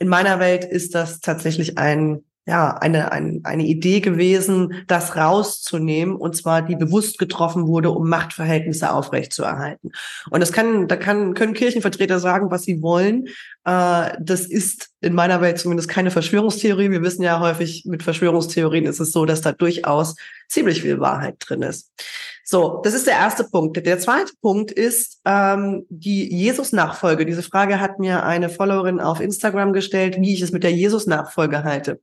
In 0.00 0.08
meiner 0.08 0.40
Welt 0.40 0.64
ist 0.64 0.96
das 0.96 1.20
tatsächlich 1.20 1.78
ein 1.78 2.24
ja, 2.50 2.76
eine, 2.78 3.12
ein, 3.12 3.42
eine 3.44 3.64
Idee 3.64 4.00
gewesen, 4.00 4.82
das 4.88 5.14
rauszunehmen, 5.14 6.16
und 6.16 6.34
zwar 6.34 6.62
die 6.62 6.74
bewusst 6.74 7.16
getroffen 7.18 7.68
wurde, 7.68 7.92
um 7.92 8.08
Machtverhältnisse 8.08 8.90
aufrechtzuerhalten. 8.90 9.92
Und 10.30 10.40
das 10.40 10.50
kann, 10.50 10.88
da 10.88 10.96
kann, 10.96 11.34
können 11.34 11.54
Kirchenvertreter 11.54 12.18
sagen, 12.18 12.50
was 12.50 12.64
sie 12.64 12.82
wollen. 12.82 13.28
Äh, 13.64 14.16
das 14.20 14.46
ist 14.46 14.88
in 15.00 15.14
meiner 15.14 15.40
Welt 15.40 15.60
zumindest 15.60 15.88
keine 15.88 16.10
Verschwörungstheorie. 16.10 16.90
Wir 16.90 17.02
wissen 17.02 17.22
ja 17.22 17.38
häufig, 17.38 17.84
mit 17.86 18.02
Verschwörungstheorien 18.02 18.84
ist 18.84 18.98
es 18.98 19.12
so, 19.12 19.26
dass 19.26 19.42
da 19.42 19.52
durchaus 19.52 20.16
ziemlich 20.48 20.82
viel 20.82 20.98
Wahrheit 20.98 21.36
drin 21.38 21.62
ist. 21.62 21.92
So, 22.52 22.80
das 22.82 22.94
ist 22.94 23.06
der 23.06 23.14
erste 23.14 23.44
Punkt. 23.44 23.76
Der 23.86 24.00
zweite 24.00 24.32
Punkt 24.42 24.72
ist 24.72 25.20
ähm, 25.24 25.86
die 25.88 26.28
Jesus-Nachfolge. 26.34 27.24
Diese 27.24 27.44
Frage 27.44 27.78
hat 27.78 28.00
mir 28.00 28.24
eine 28.24 28.48
Followerin 28.48 28.98
auf 28.98 29.20
Instagram 29.20 29.72
gestellt, 29.72 30.16
wie 30.18 30.34
ich 30.34 30.40
es 30.40 30.50
mit 30.50 30.64
der 30.64 30.72
Jesus-Nachfolge 30.72 31.62
halte. 31.62 32.00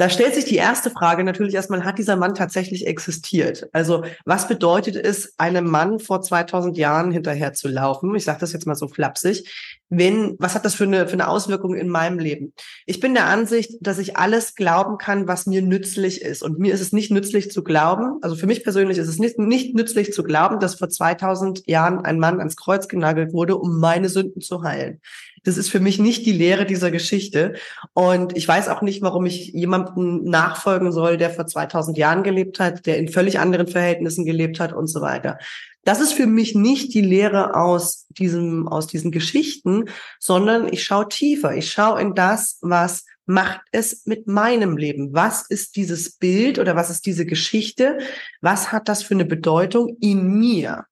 Da 0.00 0.08
stellt 0.08 0.34
sich 0.34 0.46
die 0.46 0.56
erste 0.56 0.88
Frage 0.88 1.24
natürlich 1.24 1.52
erstmal, 1.52 1.84
hat 1.84 1.98
dieser 1.98 2.16
Mann 2.16 2.34
tatsächlich 2.34 2.86
existiert? 2.86 3.68
Also 3.74 4.02
was 4.24 4.48
bedeutet 4.48 4.96
es, 4.96 5.34
einem 5.36 5.68
Mann 5.68 5.98
vor 5.98 6.22
2000 6.22 6.78
Jahren 6.78 7.12
hinterher 7.12 7.52
zu 7.52 7.68
laufen? 7.68 8.14
Ich 8.14 8.24
sage 8.24 8.40
das 8.40 8.54
jetzt 8.54 8.66
mal 8.66 8.74
so 8.74 8.88
flapsig. 8.88 9.46
Wenn, 9.90 10.36
was 10.38 10.54
hat 10.54 10.64
das 10.64 10.74
für 10.74 10.84
eine, 10.84 11.06
für 11.06 11.12
eine 11.14 11.28
Auswirkung 11.28 11.74
in 11.74 11.90
meinem 11.90 12.18
Leben? 12.18 12.54
Ich 12.86 13.00
bin 13.00 13.12
der 13.12 13.26
Ansicht, 13.26 13.72
dass 13.82 13.98
ich 13.98 14.16
alles 14.16 14.54
glauben 14.54 14.96
kann, 14.96 15.28
was 15.28 15.44
mir 15.44 15.60
nützlich 15.60 16.22
ist. 16.22 16.42
Und 16.42 16.58
mir 16.58 16.72
ist 16.72 16.80
es 16.80 16.92
nicht 16.92 17.10
nützlich 17.10 17.50
zu 17.50 17.62
glauben, 17.62 18.20
also 18.22 18.36
für 18.36 18.46
mich 18.46 18.64
persönlich 18.64 18.96
ist 18.96 19.08
es 19.08 19.18
nicht, 19.18 19.38
nicht 19.38 19.74
nützlich 19.74 20.14
zu 20.14 20.22
glauben, 20.22 20.60
dass 20.60 20.76
vor 20.76 20.88
2000 20.88 21.68
Jahren 21.68 21.98
ein 22.06 22.18
Mann 22.18 22.38
ans 22.38 22.56
Kreuz 22.56 22.88
genagelt 22.88 23.34
wurde, 23.34 23.56
um 23.58 23.78
meine 23.78 24.08
Sünden 24.08 24.40
zu 24.40 24.62
heilen. 24.62 25.02
Das 25.44 25.56
ist 25.56 25.70
für 25.70 25.80
mich 25.80 25.98
nicht 25.98 26.26
die 26.26 26.32
Lehre 26.32 26.66
dieser 26.66 26.90
Geschichte. 26.90 27.54
Und 27.92 28.36
ich 28.36 28.46
weiß 28.46 28.68
auch 28.68 28.82
nicht, 28.82 29.02
warum 29.02 29.26
ich 29.26 29.48
jemandem 29.48 30.24
nachfolgen 30.24 30.92
soll, 30.92 31.16
der 31.16 31.30
vor 31.30 31.46
2000 31.46 31.96
Jahren 31.96 32.22
gelebt 32.22 32.60
hat, 32.60 32.86
der 32.86 32.98
in 32.98 33.08
völlig 33.08 33.38
anderen 33.38 33.66
Verhältnissen 33.66 34.24
gelebt 34.24 34.60
hat 34.60 34.72
und 34.72 34.86
so 34.86 35.00
weiter. 35.00 35.38
Das 35.84 36.00
ist 36.00 36.12
für 36.12 36.26
mich 36.26 36.54
nicht 36.54 36.92
die 36.92 37.00
Lehre 37.00 37.54
aus 37.54 38.06
diesem, 38.10 38.68
aus 38.68 38.86
diesen 38.86 39.10
Geschichten, 39.10 39.86
sondern 40.18 40.70
ich 40.70 40.84
schaue 40.84 41.08
tiefer. 41.08 41.56
Ich 41.56 41.70
schaue 41.72 42.00
in 42.00 42.14
das, 42.14 42.58
was 42.60 43.04
macht 43.24 43.60
es 43.72 44.04
mit 44.04 44.26
meinem 44.26 44.76
Leben? 44.76 45.14
Was 45.14 45.46
ist 45.48 45.76
dieses 45.76 46.16
Bild 46.16 46.58
oder 46.58 46.76
was 46.76 46.90
ist 46.90 47.06
diese 47.06 47.24
Geschichte? 47.24 47.98
Was 48.40 48.72
hat 48.72 48.88
das 48.88 49.02
für 49.02 49.14
eine 49.14 49.24
Bedeutung 49.24 49.96
in 50.00 50.38
mir? 50.38 50.84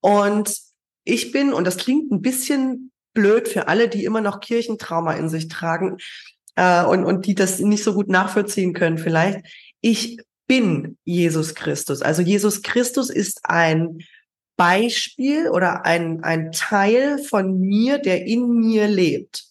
Und 0.00 0.56
ich 1.04 1.32
bin, 1.32 1.52
und 1.52 1.66
das 1.66 1.78
klingt 1.78 2.12
ein 2.12 2.22
bisschen 2.22 2.91
blöd 3.14 3.48
für 3.48 3.68
alle, 3.68 3.88
die 3.88 4.04
immer 4.04 4.20
noch 4.20 4.40
Kirchentrauma 4.40 5.14
in 5.14 5.28
sich 5.28 5.48
tragen 5.48 5.98
äh, 6.56 6.84
und, 6.84 7.04
und 7.04 7.26
die 7.26 7.34
das 7.34 7.58
nicht 7.58 7.84
so 7.84 7.94
gut 7.94 8.08
nachvollziehen 8.08 8.72
können 8.72 8.98
vielleicht. 8.98 9.40
Ich 9.80 10.18
bin 10.46 10.98
Jesus 11.04 11.54
Christus. 11.54 12.02
Also 12.02 12.22
Jesus 12.22 12.62
Christus 12.62 13.10
ist 13.10 13.40
ein 13.44 13.98
Beispiel 14.56 15.48
oder 15.48 15.84
ein, 15.86 16.22
ein 16.24 16.52
Teil 16.52 17.18
von 17.18 17.58
mir, 17.58 17.98
der 17.98 18.26
in 18.26 18.48
mir 18.60 18.86
lebt. 18.86 19.46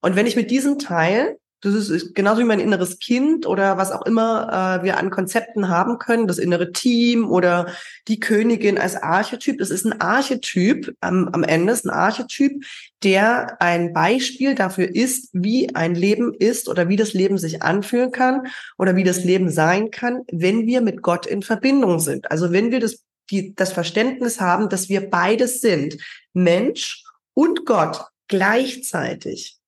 Und 0.00 0.16
wenn 0.16 0.26
ich 0.26 0.36
mit 0.36 0.50
diesem 0.50 0.78
Teil 0.78 1.38
das 1.62 1.88
ist 1.88 2.14
genauso 2.16 2.40
wie 2.40 2.46
mein 2.46 2.58
inneres 2.58 2.98
Kind 2.98 3.46
oder 3.46 3.78
was 3.78 3.92
auch 3.92 4.04
immer 4.04 4.80
äh, 4.80 4.84
wir 4.84 4.98
an 4.98 5.10
Konzepten 5.10 5.68
haben 5.68 5.98
können, 5.98 6.26
das 6.26 6.38
innere 6.38 6.72
Team 6.72 7.30
oder 7.30 7.68
die 8.08 8.18
Königin 8.18 8.78
als 8.78 8.96
Archetyp. 8.96 9.58
Das 9.58 9.70
ist 9.70 9.84
ein 9.84 10.00
Archetyp 10.00 10.94
am, 11.00 11.28
am 11.28 11.44
Ende, 11.44 11.72
ist 11.72 11.86
ein 11.86 11.90
Archetyp, 11.90 12.64
der 13.04 13.62
ein 13.62 13.92
Beispiel 13.92 14.56
dafür 14.56 14.92
ist, 14.92 15.30
wie 15.32 15.72
ein 15.76 15.94
Leben 15.94 16.34
ist 16.34 16.68
oder 16.68 16.88
wie 16.88 16.96
das 16.96 17.12
Leben 17.12 17.38
sich 17.38 17.62
anfühlen 17.62 18.10
kann 18.10 18.48
oder 18.76 18.96
wie 18.96 19.04
das 19.04 19.22
Leben 19.22 19.48
sein 19.48 19.92
kann, 19.92 20.22
wenn 20.32 20.66
wir 20.66 20.80
mit 20.80 21.00
Gott 21.00 21.26
in 21.26 21.42
Verbindung 21.42 22.00
sind. 22.00 22.28
Also 22.28 22.50
wenn 22.50 22.72
wir 22.72 22.80
das, 22.80 23.04
die, 23.30 23.54
das 23.54 23.72
Verständnis 23.72 24.40
haben, 24.40 24.68
dass 24.68 24.88
wir 24.88 25.08
beides 25.08 25.60
sind, 25.60 25.96
Mensch 26.32 27.04
und 27.34 27.66
Gott 27.66 28.04
gleichzeitig. 28.26 29.58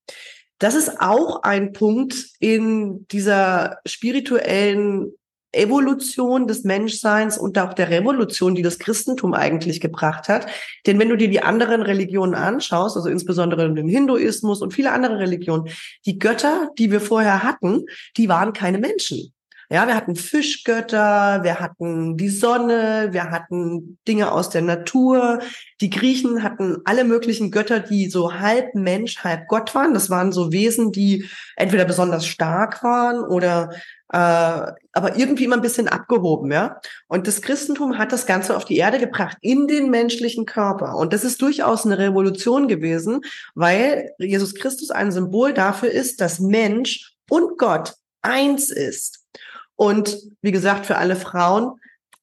Das 0.58 0.74
ist 0.74 1.00
auch 1.00 1.42
ein 1.42 1.72
Punkt 1.72 2.14
in 2.38 3.06
dieser 3.08 3.78
spirituellen 3.86 5.12
Evolution 5.54 6.46
des 6.46 6.64
Menschseins 6.64 7.38
und 7.38 7.58
auch 7.58 7.74
der 7.74 7.90
Revolution, 7.90 8.54
die 8.54 8.62
das 8.62 8.78
Christentum 8.78 9.34
eigentlich 9.34 9.80
gebracht 9.80 10.28
hat. 10.28 10.46
Denn 10.86 10.98
wenn 10.98 11.08
du 11.08 11.16
dir 11.16 11.28
die 11.28 11.42
anderen 11.42 11.82
Religionen 11.82 12.34
anschaust, 12.34 12.96
also 12.96 13.08
insbesondere 13.08 13.72
den 13.72 13.88
Hinduismus 13.88 14.62
und 14.62 14.74
viele 14.74 14.92
andere 14.92 15.18
Religionen, 15.18 15.68
die 16.06 16.18
Götter, 16.18 16.70
die 16.78 16.90
wir 16.90 17.00
vorher 17.00 17.42
hatten, 17.42 17.84
die 18.16 18.28
waren 18.28 18.52
keine 18.52 18.78
Menschen. 18.78 19.32
Ja, 19.74 19.88
wir 19.88 19.96
hatten 19.96 20.14
Fischgötter, 20.14 21.42
wir 21.42 21.58
hatten 21.58 22.16
die 22.16 22.28
Sonne, 22.28 23.08
wir 23.10 23.32
hatten 23.32 23.98
Dinge 24.06 24.30
aus 24.30 24.48
der 24.48 24.62
Natur. 24.62 25.40
Die 25.80 25.90
Griechen 25.90 26.44
hatten 26.44 26.76
alle 26.84 27.02
möglichen 27.02 27.50
Götter, 27.50 27.80
die 27.80 28.08
so 28.08 28.34
halb 28.34 28.76
Mensch, 28.76 29.24
halb 29.24 29.48
Gott 29.48 29.74
waren. 29.74 29.92
Das 29.92 30.10
waren 30.10 30.30
so 30.30 30.52
Wesen, 30.52 30.92
die 30.92 31.28
entweder 31.56 31.84
besonders 31.86 32.24
stark 32.24 32.84
waren 32.84 33.24
oder 33.24 33.70
äh, 34.12 34.16
aber 34.92 35.16
irgendwie 35.16 35.42
immer 35.42 35.56
ein 35.56 35.60
bisschen 35.60 35.88
abgehoben, 35.88 36.52
ja. 36.52 36.80
Und 37.08 37.26
das 37.26 37.42
Christentum 37.42 37.98
hat 37.98 38.12
das 38.12 38.26
Ganze 38.26 38.56
auf 38.56 38.64
die 38.64 38.76
Erde 38.76 39.00
gebracht, 39.00 39.38
in 39.40 39.66
den 39.66 39.90
menschlichen 39.90 40.46
Körper. 40.46 40.94
Und 40.94 41.12
das 41.12 41.24
ist 41.24 41.42
durchaus 41.42 41.84
eine 41.84 41.98
Revolution 41.98 42.68
gewesen, 42.68 43.22
weil 43.56 44.12
Jesus 44.20 44.54
Christus 44.54 44.92
ein 44.92 45.10
Symbol 45.10 45.52
dafür 45.52 45.90
ist, 45.90 46.20
dass 46.20 46.38
Mensch 46.38 47.16
und 47.28 47.58
Gott 47.58 47.94
eins 48.22 48.70
ist. 48.70 49.24
Und 49.76 50.18
wie 50.42 50.52
gesagt, 50.52 50.86
für 50.86 50.96
alle 50.96 51.16
Frauen, 51.16 51.80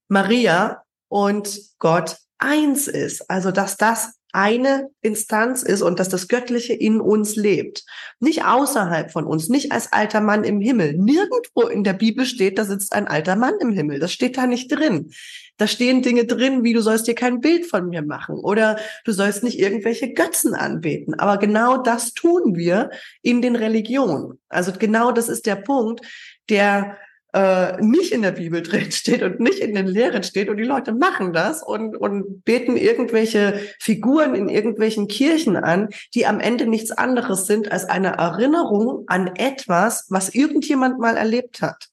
Maria 0.08 0.84
und 1.10 1.60
Gott 1.80 2.18
eins 2.38 2.88
ist. 2.88 3.30
Also, 3.30 3.52
dass 3.52 3.78
das 3.78 4.14
eine 4.34 4.90
Instanz 5.02 5.64
ist 5.64 5.82
und 5.82 6.00
dass 6.00 6.10
das 6.10 6.28
Göttliche 6.28 6.74
in 6.74 7.02
uns 7.02 7.36
lebt. 7.36 7.84
Nicht 8.20 8.46
außerhalb 8.46 9.12
von 9.12 9.26
uns, 9.26 9.50
nicht 9.50 9.72
als 9.72 9.92
alter 9.92 10.22
Mann 10.22 10.44
im 10.44 10.62
Himmel. 10.62 10.94
Nirgendwo 10.94 11.64
in 11.64 11.84
der 11.84 11.94
Bibel 11.94 12.26
steht, 12.26 12.58
da 12.58 12.66
sitzt 12.66 12.94
ein 12.94 13.08
alter 13.08 13.36
Mann 13.36 13.56
im 13.60 13.74
Himmel. 13.74 14.00
Das 14.00 14.14
steht 14.14 14.38
da 14.38 14.48
nicht 14.48 14.72
drin. 14.72 15.12
Da 15.58 15.68
stehen 15.68 16.02
Dinge 16.02 16.26
drin, 16.26 16.64
wie 16.64 16.74
du 16.74 16.82
sollst 16.82 17.08
dir 17.08 17.16
kein 17.16 17.42
Bild 17.42 17.66
von 17.66 17.90
mir 17.90 18.02
machen 18.02 18.36
oder 18.36 18.80
du 19.06 19.12
sollst 19.12 19.44
nicht 19.44 19.60
irgendwelche 19.60 20.14
Götzen 20.14 20.56
anbeten. 20.56 21.14
Aber 21.20 21.38
genau 21.38 21.78
das 21.78 22.14
tun 22.14 22.56
wir 22.56 22.90
in 23.22 23.42
den 23.42 23.56
Religionen. 23.56 24.40
Also 24.50 24.72
genau 24.72 25.12
das 25.12 25.30
ist 25.30 25.46
der 25.46 25.58
Punkt, 25.58 26.06
der 26.50 26.98
äh, 27.34 27.82
nicht 27.82 28.12
in 28.12 28.22
der 28.22 28.32
Bibel 28.32 28.62
drin 28.62 28.92
steht 28.92 29.24
und 29.24 29.40
nicht 29.40 29.60
in 29.60 29.76
den 29.76 29.88
Lehren 29.88 30.24
steht 30.24 30.50
und 30.50 30.58
die 30.58 30.64
Leute 30.64 30.94
machen 30.94 31.34
das 31.34 31.64
und, 31.64 31.96
und 31.96 32.44
beten 32.44 32.78
irgendwelche 32.78 33.60
Figuren 33.80 34.36
in 34.36 34.50
irgendwelchen 34.50 35.08
Kirchen 35.08 35.56
an, 35.56 35.90
die 36.14 36.26
am 36.26 36.40
Ende 36.40 36.68
nichts 36.68 36.92
anderes 36.92 37.48
sind 37.48 37.72
als 37.72 37.86
eine 37.86 38.18
Erinnerung 38.18 39.06
an 39.08 39.32
etwas, 39.36 40.06
was 40.10 40.30
irgendjemand 40.30 41.00
mal 41.00 41.18
erlebt 41.18 41.62
hat. 41.62 41.88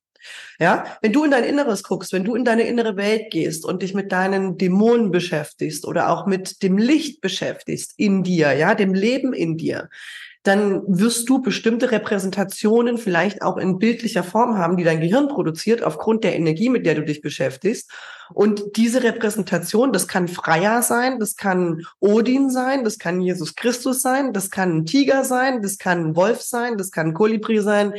Ja, 0.60 0.84
wenn 1.00 1.12
du 1.12 1.24
in 1.24 1.30
dein 1.30 1.44
Inneres 1.44 1.84
guckst, 1.84 2.12
wenn 2.12 2.24
du 2.24 2.34
in 2.34 2.44
deine 2.44 2.64
innere 2.64 2.96
Welt 2.96 3.30
gehst 3.30 3.64
und 3.64 3.82
dich 3.82 3.94
mit 3.94 4.10
deinen 4.10 4.58
Dämonen 4.58 5.10
beschäftigst 5.10 5.86
oder 5.86 6.10
auch 6.10 6.26
mit 6.26 6.62
dem 6.62 6.76
Licht 6.76 7.20
beschäftigst 7.20 7.94
in 7.96 8.24
dir, 8.24 8.52
ja, 8.52 8.74
dem 8.74 8.92
Leben 8.92 9.32
in 9.32 9.56
dir, 9.56 9.88
dann 10.42 10.82
wirst 10.86 11.28
du 11.28 11.42
bestimmte 11.42 11.90
Repräsentationen 11.90 12.98
vielleicht 12.98 13.42
auch 13.42 13.56
in 13.56 13.78
bildlicher 13.78 14.22
Form 14.22 14.56
haben, 14.56 14.76
die 14.76 14.84
dein 14.84 15.00
Gehirn 15.00 15.28
produziert 15.28 15.82
aufgrund 15.82 16.24
der 16.24 16.36
Energie, 16.36 16.68
mit 16.68 16.86
der 16.86 16.94
du 16.94 17.04
dich 17.04 17.20
beschäftigst. 17.20 17.90
Und 18.32 18.76
diese 18.76 19.02
Repräsentation, 19.02 19.92
das 19.92 20.06
kann 20.06 20.28
Freier 20.28 20.82
sein, 20.82 21.18
das 21.18 21.34
kann 21.36 21.82
Odin 21.98 22.50
sein, 22.50 22.84
das 22.84 22.98
kann 22.98 23.20
Jesus 23.20 23.54
Christus 23.54 24.02
sein, 24.02 24.32
das 24.32 24.50
kann 24.50 24.78
ein 24.78 24.86
Tiger 24.86 25.24
sein, 25.24 25.62
das 25.62 25.78
kann 25.78 26.08
ein 26.08 26.16
Wolf 26.16 26.42
sein, 26.42 26.76
das 26.76 26.90
kann 26.90 27.08
ein 27.08 27.14
Kolibri 27.14 27.60
sein, 27.60 27.94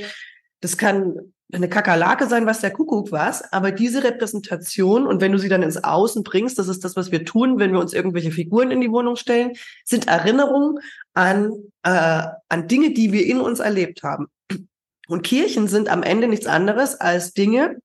das 0.62 0.78
kann 0.78 1.34
eine 1.52 1.70
Kakerlake 1.70 2.28
sein, 2.28 2.46
was 2.46 2.62
der 2.62 2.72
Kuckuck 2.72 3.12
was, 3.12 3.52
aber 3.52 3.72
diese 3.72 4.04
Repräsentation 4.04 5.08
und 5.08 5.20
wenn 5.20 5.32
du 5.32 5.40
sie 5.40 5.50
dann 5.50 5.64
ins 5.64 5.84
Außen 5.84 6.24
bringst, 6.24 6.60
das 6.60 6.68
ist 6.68 6.84
das, 6.84 6.96
was 6.96 7.12
wir 7.12 7.26
tun, 7.26 7.58
wenn 7.58 7.72
wir 7.72 7.80
uns 7.80 7.94
irgendwelche 7.94 8.32
Figuren 8.32 8.70
in 8.70 8.82
die 8.82 8.92
Wohnung 8.92 9.16
stellen, 9.16 9.54
sind 9.84 10.08
Erinnerungen 10.08 10.80
an, 11.14 11.54
äh, 11.84 12.28
an 12.50 12.68
Dinge, 12.68 12.92
die 12.92 13.12
wir 13.12 13.26
in 13.26 13.40
uns 13.40 13.60
erlebt 13.60 14.04
haben. 14.04 14.28
Und 15.08 15.24
Kirchen 15.24 15.68
sind 15.68 15.90
am 15.90 16.04
Ende 16.04 16.28
nichts 16.28 16.46
anderes 16.46 16.96
als 16.96 17.34
Dinge, 17.34 17.78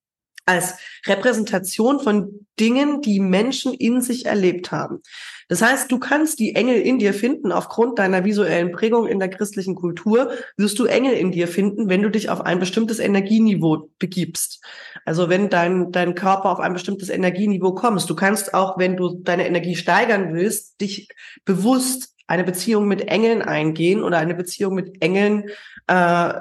als 0.46 0.74
Repräsentation 1.06 2.00
von 2.00 2.46
Dingen, 2.60 3.00
die 3.00 3.20
Menschen 3.20 3.74
in 3.74 4.00
sich 4.00 4.26
erlebt 4.26 4.70
haben. 4.70 5.00
Das 5.48 5.60
heißt, 5.62 5.90
du 5.90 5.98
kannst 5.98 6.38
die 6.38 6.54
Engel 6.54 6.80
in 6.80 6.98
dir 6.98 7.12
finden 7.12 7.52
aufgrund 7.52 7.98
deiner 7.98 8.24
visuellen 8.24 8.72
Prägung 8.72 9.06
in 9.06 9.18
der 9.18 9.28
christlichen 9.28 9.74
Kultur, 9.74 10.30
wirst 10.56 10.78
du 10.78 10.86
Engel 10.86 11.12
in 11.14 11.32
dir 11.32 11.48
finden, 11.48 11.88
wenn 11.88 12.02
du 12.02 12.10
dich 12.10 12.30
auf 12.30 12.40
ein 12.40 12.60
bestimmtes 12.60 12.98
Energieniveau 12.98 13.90
begibst. 13.98 14.62
Also 15.04 15.28
wenn 15.28 15.50
dein, 15.50 15.92
dein 15.92 16.14
Körper 16.14 16.50
auf 16.50 16.60
ein 16.60 16.72
bestimmtes 16.72 17.08
Energieniveau 17.08 17.74
kommst. 17.74 18.08
Du 18.08 18.14
kannst 18.14 18.54
auch, 18.54 18.78
wenn 18.78 18.96
du 18.96 19.20
deine 19.22 19.46
Energie 19.46 19.76
steigern 19.76 20.34
willst, 20.34 20.80
dich 20.80 21.08
bewusst 21.44 22.14
eine 22.26 22.44
Beziehung 22.44 22.88
mit 22.88 23.08
Engeln 23.08 23.42
eingehen 23.42 24.02
oder 24.02 24.18
eine 24.18 24.34
Beziehung 24.34 24.74
mit 24.74 25.02
Engeln 25.02 25.50
äh, 25.88 26.34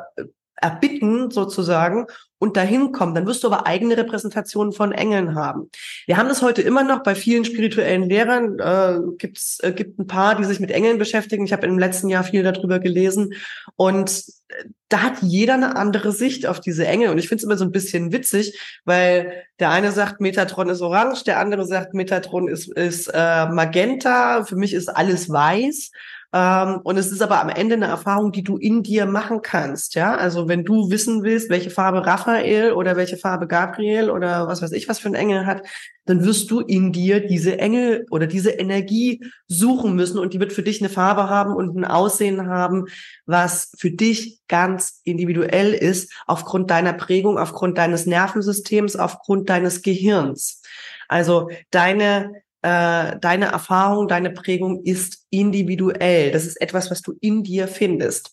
erbitten 0.56 1.30
sozusagen 1.30 2.08
und 2.44 2.58
dahin 2.58 2.92
kommen, 2.92 3.16
dann 3.16 3.26
wirst 3.26 3.42
du 3.44 3.48
aber 3.48 3.66
eigene 3.66 3.96
Repräsentationen 3.96 4.74
von 4.74 4.92
Engeln 4.92 5.34
haben. 5.34 5.70
Wir 6.08 6.18
haben 6.18 6.28
das 6.28 6.42
heute 6.42 6.62
immer 6.62 6.84
noch 6.84 7.02
bei 7.02 7.16
vielen 7.16 7.46
spirituellen 7.46 8.04
Lehrern. 8.04 8.60
Äh, 8.60 9.00
gibt's 9.18 9.60
äh, 9.62 9.72
gibt 9.72 9.98
ein 9.98 10.08
paar, 10.08 10.36
die 10.36 10.44
sich 10.44 10.60
mit 10.60 10.70
Engeln 10.70 10.98
beschäftigen. 10.98 11.46
Ich 11.46 11.54
habe 11.54 11.66
im 11.66 11.80
letzten 11.80 12.10
Jahr 12.10 12.26
viel 12.26 12.44
darüber 12.44 12.80
gelesen 12.80 13.34
und 13.78 14.26
äh, 14.50 14.66
da 14.90 15.04
hat 15.04 15.22
jeder 15.22 15.54
eine 15.54 15.78
andere 15.78 16.12
Sicht 16.12 16.46
auf 16.46 16.60
diese 16.60 16.86
Engel 16.86 17.10
und 17.12 17.18
ich 17.18 17.30
finde 17.30 17.40
es 17.40 17.44
immer 17.46 17.58
so 17.58 17.64
ein 17.64 17.72
bisschen 17.72 18.12
witzig, 18.12 18.60
weil 18.84 19.32
der 19.60 19.70
eine 19.70 19.94
sagt 19.94 20.20
Metatron 20.20 20.68
ist 20.68 20.82
orange, 20.82 21.24
der 21.24 21.40
andere 21.40 21.66
sagt 21.66 21.94
Metatron 21.94 22.50
ist 22.50 22.68
ist 22.74 23.08
äh, 23.08 23.46
magenta. 23.48 24.44
Für 24.44 24.58
mich 24.58 24.74
ist 24.74 24.90
alles 24.90 25.30
weiß. 25.30 25.92
Ähm, 26.34 26.80
und 26.84 26.98
es 26.98 27.12
ist 27.12 27.22
aber 27.22 27.40
am 27.40 27.50
Ende 27.50 27.76
eine 27.76 27.86
Erfahrung, 27.86 28.32
die 28.32 28.44
du 28.44 28.58
in 28.58 28.82
dir 28.82 29.06
machen 29.06 29.44
kannst. 29.44 29.94
Ja, 29.94 30.16
also 30.16 30.48
wenn 30.48 30.66
du 30.66 30.90
wissen 30.90 31.22
willst, 31.22 31.52
welche 31.52 31.70
Farbe 31.70 32.06
Raphael 32.06 32.72
oder 32.74 32.96
welche 32.96 33.18
Farbe 33.18 33.46
Gabriel 33.46 34.10
oder 34.10 34.48
was 34.48 34.64
weiß 34.64 34.72
ich, 34.72 34.90
was 34.90 34.98
für 34.98 35.10
ein 35.10 35.16
Engel 35.16 35.46
hat, 35.46 35.62
dann 36.06 36.26
wirst 36.26 36.50
du 36.50 36.60
in 36.60 36.92
dir 36.92 37.26
diese 37.26 37.60
Engel 37.60 38.08
oder 38.10 38.26
diese 38.26 38.50
Energie 38.50 39.24
suchen 39.48 39.96
müssen 39.96 40.18
und 40.18 40.34
die 40.34 40.40
wird 40.40 40.54
für 40.54 40.64
dich 40.64 40.82
eine 40.82 40.90
Farbe 40.90 41.30
haben 41.30 41.54
und 41.54 41.78
ein 41.78 41.86
Aussehen 41.86 42.48
haben, 42.48 42.86
was 43.28 43.72
für 43.78 43.92
dich 43.92 44.40
ganz 44.48 45.02
individuell 45.04 45.74
ist, 45.74 46.12
aufgrund 46.26 46.72
deiner 46.72 46.94
Prägung, 46.94 47.38
aufgrund 47.38 47.78
deines 47.78 48.08
Nervensystems, 48.08 48.96
aufgrund 48.96 49.50
deines 49.50 49.84
Gehirns. 49.84 50.62
Also 51.08 51.50
deine 51.70 52.43
äh, 52.64 53.20
deine 53.20 53.46
Erfahrung, 53.46 54.08
deine 54.08 54.32
Prägung 54.32 54.84
ist 54.84 55.26
individuell. 55.30 56.32
Das 56.32 56.46
ist 56.46 56.60
etwas, 56.62 56.90
was 56.90 57.02
du 57.02 57.14
in 57.20 57.44
dir 57.44 57.68
findest, 57.68 58.32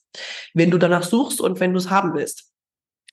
wenn 0.54 0.70
du 0.70 0.78
danach 0.78 1.02
suchst 1.02 1.40
und 1.40 1.60
wenn 1.60 1.72
du 1.72 1.78
es 1.78 1.90
haben 1.90 2.14
willst. 2.14 2.46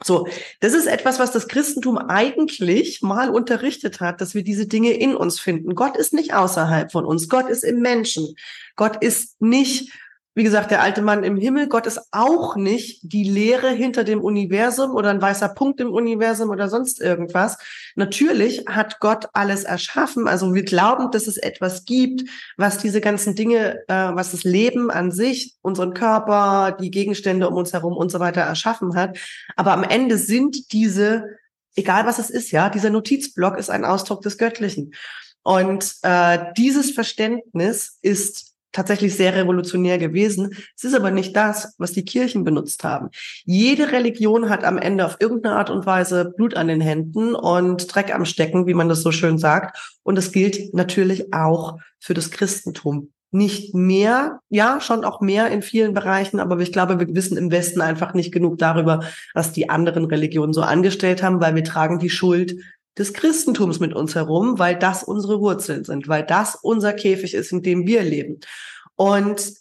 So, 0.03 0.27
das 0.59 0.73
ist 0.73 0.85
etwas, 0.85 1.17
was 1.17 1.31
das 1.31 1.47
Christentum 1.47 1.97
eigentlich 1.97 3.01
mal 3.01 3.31
unterrichtet 3.31 3.99
hat, 3.99 4.21
dass 4.21 4.35
wir 4.35 4.43
diese 4.43 4.67
Dinge 4.67 4.91
in 4.91 5.15
uns 5.15 5.39
finden. 5.39 5.73
Gott 5.73 5.97
ist 5.97 6.13
nicht 6.13 6.35
außerhalb 6.35 6.91
von 6.91 7.03
uns. 7.03 7.29
Gott 7.29 7.49
ist 7.49 7.63
im 7.63 7.79
Menschen. 7.79 8.35
Gott 8.75 9.01
ist 9.01 9.41
nicht 9.41 9.91
wie 10.37 10.43
gesagt, 10.43 10.69
der 10.69 10.83
alte 10.83 11.01
Mann 11.01 11.23
im 11.23 11.35
Himmel, 11.35 11.67
Gott 11.67 11.87
ist 11.87 11.99
auch 12.11 12.55
nicht 12.55 12.99
die 13.01 13.23
Leere 13.23 13.71
hinter 13.71 14.03
dem 14.03 14.21
Universum 14.21 14.91
oder 14.91 15.09
ein 15.09 15.19
weißer 15.19 15.49
Punkt 15.49 15.81
im 15.81 15.91
Universum 15.91 16.51
oder 16.51 16.69
sonst 16.69 17.01
irgendwas. 17.01 17.57
Natürlich 17.95 18.65
hat 18.67 18.99
Gott 18.99 19.29
alles 19.33 19.63
erschaffen. 19.63 20.27
Also 20.27 20.53
wir 20.53 20.63
glauben, 20.63 21.09
dass 21.09 21.25
es 21.25 21.37
etwas 21.37 21.85
gibt, 21.85 22.29
was 22.55 22.77
diese 22.77 23.01
ganzen 23.01 23.33
Dinge, 23.33 23.79
äh, 23.87 24.13
was 24.13 24.29
das 24.29 24.43
Leben 24.43 24.91
an 24.91 25.11
sich, 25.11 25.55
unseren 25.63 25.95
Körper, 25.95 26.77
die 26.79 26.91
Gegenstände 26.91 27.49
um 27.49 27.55
uns 27.55 27.73
herum 27.73 27.97
und 27.97 28.11
so 28.11 28.19
weiter 28.19 28.41
erschaffen 28.41 28.95
hat. 28.95 29.17
Aber 29.55 29.73
am 29.73 29.83
Ende 29.83 30.19
sind 30.19 30.71
diese, 30.71 31.29
egal 31.75 32.05
was 32.05 32.19
es 32.19 32.29
ist, 32.29 32.51
ja, 32.51 32.69
dieser 32.69 32.91
Notizblock 32.91 33.57
ist 33.57 33.71
ein 33.71 33.85
Ausdruck 33.85 34.21
des 34.21 34.37
Göttlichen. 34.37 34.93
Und 35.41 35.95
äh, 36.03 36.53
dieses 36.55 36.91
Verständnis 36.91 37.97
ist 38.03 38.56
tatsächlich 38.77 39.15
sehr 39.15 39.33
revolutionär 39.33 39.97
gewesen. 39.97 40.55
Es 40.75 40.83
ist 40.83 40.93
aber 40.93 41.09
nicht 41.09 41.35
das, 41.35 41.73
was 41.79 41.93
die 41.93 42.05
Kirchen 42.05 42.43
benutzt 42.43 42.83
haben. 42.83 43.09
Jede 43.43 43.91
Religion 43.91 44.49
hat 44.49 44.63
am 44.63 44.77
Ende 44.77 45.03
auf 45.03 45.17
irgendeine 45.19 45.55
Art 45.55 45.71
und 45.71 45.87
Weise 45.87 46.31
Blut 46.37 46.55
an 46.55 46.67
den 46.67 46.79
Händen 46.79 47.33
und 47.33 47.93
Dreck 47.93 48.13
am 48.13 48.23
Stecken, 48.23 48.67
wie 48.67 48.75
man 48.75 48.87
das 48.87 49.01
so 49.01 49.11
schön 49.11 49.39
sagt. 49.39 49.97
Und 50.03 50.15
das 50.15 50.31
gilt 50.31 50.75
natürlich 50.75 51.33
auch 51.33 51.79
für 51.99 52.13
das 52.13 52.29
Christentum. 52.29 53.09
Nicht 53.31 53.73
mehr, 53.73 54.41
ja, 54.49 54.79
schon 54.79 55.03
auch 55.03 55.21
mehr 55.21 55.49
in 55.49 55.63
vielen 55.63 55.95
Bereichen, 55.95 56.39
aber 56.39 56.59
ich 56.59 56.71
glaube, 56.71 56.99
wir 56.99 57.13
wissen 57.15 57.35
im 57.35 57.51
Westen 57.51 57.81
einfach 57.81 58.13
nicht 58.13 58.31
genug 58.31 58.59
darüber, 58.59 59.01
was 59.33 59.51
die 59.51 59.69
anderen 59.69 60.05
Religionen 60.05 60.53
so 60.53 60.61
angestellt 60.61 61.23
haben, 61.23 61.41
weil 61.41 61.55
wir 61.55 61.63
tragen 61.63 61.97
die 61.97 62.11
Schuld 62.11 62.55
des 62.97 63.13
Christentums 63.13 63.79
mit 63.79 63.93
uns 63.93 64.15
herum, 64.15 64.59
weil 64.59 64.77
das 64.77 65.03
unsere 65.03 65.39
Wurzeln 65.39 65.83
sind, 65.83 66.07
weil 66.07 66.23
das 66.23 66.55
unser 66.55 66.93
Käfig 66.93 67.33
ist, 67.33 67.51
in 67.51 67.61
dem 67.61 67.85
wir 67.85 68.03
leben. 68.03 68.39
Und 68.95 69.53